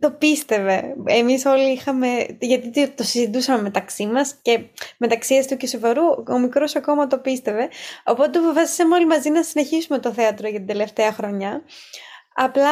το 0.00 0.10
πίστευε. 0.10 0.94
Εμείς 1.04 1.44
όλοι 1.44 1.72
είχαμε, 1.72 2.26
γιατί 2.38 2.88
το 2.88 3.02
συζητούσαμε 3.02 3.62
μεταξύ 3.62 4.06
μας 4.06 4.34
και 4.42 4.60
μεταξύ 4.98 5.34
έστω 5.34 5.56
και 5.56 5.66
σοβαρού, 5.66 6.04
ο 6.28 6.38
μικρός 6.38 6.76
ακόμα 6.76 7.06
το 7.06 7.18
πίστευε. 7.18 7.68
Οπότε 8.04 8.38
αποφασίσαμε 8.38 8.94
όλοι 8.94 9.06
μαζί 9.06 9.30
να 9.30 9.42
συνεχίσουμε 9.42 9.98
το 9.98 10.12
θέατρο 10.12 10.48
για 10.48 10.58
την 10.58 10.66
τελευταία 10.66 11.12
χρονιά. 11.12 11.62
Απλά 12.40 12.70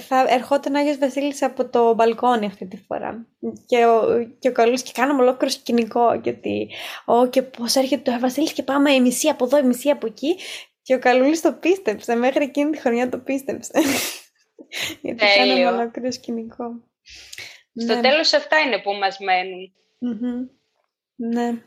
θα 0.00 0.24
ερχόταν 0.28 0.74
ο 0.74 0.78
Άγιος 0.78 0.98
Βασίλης 0.98 1.42
από 1.42 1.68
το 1.68 1.94
μπαλκόνι 1.94 2.46
αυτή 2.46 2.66
τη 2.66 2.76
φορά. 2.76 3.26
Και 3.66 3.86
ο, 3.86 4.02
και 4.38 4.48
ο 4.48 4.52
Καλούς 4.52 4.82
και 4.82 4.92
κάναμε 4.94 5.22
ολόκληρο 5.22 5.52
σκηνικό. 5.52 6.14
Γιατί, 6.22 6.68
ο, 7.04 7.26
και 7.26 7.42
πώς 7.42 7.74
έρχεται 7.74 8.14
ο 8.14 8.18
Βασίλης 8.18 8.52
και 8.52 8.62
πάμε 8.62 8.92
η 8.92 9.00
μισή 9.00 9.28
από 9.28 9.44
εδώ, 9.44 9.58
η 9.58 9.62
μισή 9.62 9.90
από 9.90 10.06
εκεί. 10.06 10.36
Και 10.82 10.94
ο 10.94 10.98
Καλούλης 10.98 11.40
το 11.40 11.52
πίστεψε. 11.52 12.14
Μέχρι 12.14 12.44
εκείνη 12.44 12.70
τη 12.70 12.78
χρονιά 12.78 13.08
το 13.08 13.18
πίστεψε. 13.18 13.72
Γιατί 15.00 15.24
κάναμε 15.36 15.66
ολόκληρο 15.66 16.12
σκηνικό. 16.12 16.82
Στο 17.74 17.94
ναι. 17.94 18.00
τέλος 18.00 18.32
αυτά 18.32 18.58
είναι 18.58 18.78
που 18.78 18.92
μας 18.92 19.18
μενουν 19.18 19.72
Ναι. 21.14 21.62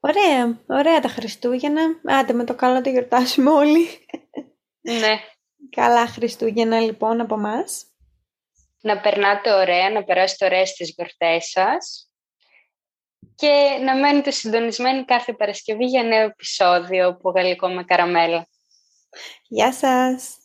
Ωραία, 0.00 0.60
ωραία 0.66 1.00
τα 1.00 1.08
Χριστούγεννα. 1.08 2.00
Άντε 2.04 2.32
με 2.32 2.44
το 2.44 2.54
καλό 2.54 2.74
να 2.74 2.80
το 2.80 2.90
γιορτάσουμε 2.90 3.50
όλοι. 3.50 3.86
Ναι. 4.80 5.20
Καλά 5.70 6.06
Χριστούγεννα 6.06 6.80
λοιπόν 6.80 7.20
από 7.20 7.34
εμά. 7.34 7.64
Να 8.80 9.00
περνάτε 9.00 9.52
ωραία, 9.52 9.90
να 9.90 10.04
περάσετε 10.04 10.44
ωραία 10.44 10.66
στις 10.66 10.94
γιορτές 10.96 11.46
σας 11.46 12.10
και 13.34 13.78
να 13.84 13.96
μένετε 13.96 14.30
συντονισμένοι 14.30 15.04
κάθε 15.04 15.32
Παρασκευή 15.32 15.84
για 15.84 16.02
νέο 16.02 16.24
επεισόδιο 16.24 17.08
από 17.08 17.30
Γαλλικό 17.30 17.68
με 17.68 17.84
Καραμέλα. 17.84 18.48
Γεια 19.48 19.72
σας! 19.72 20.36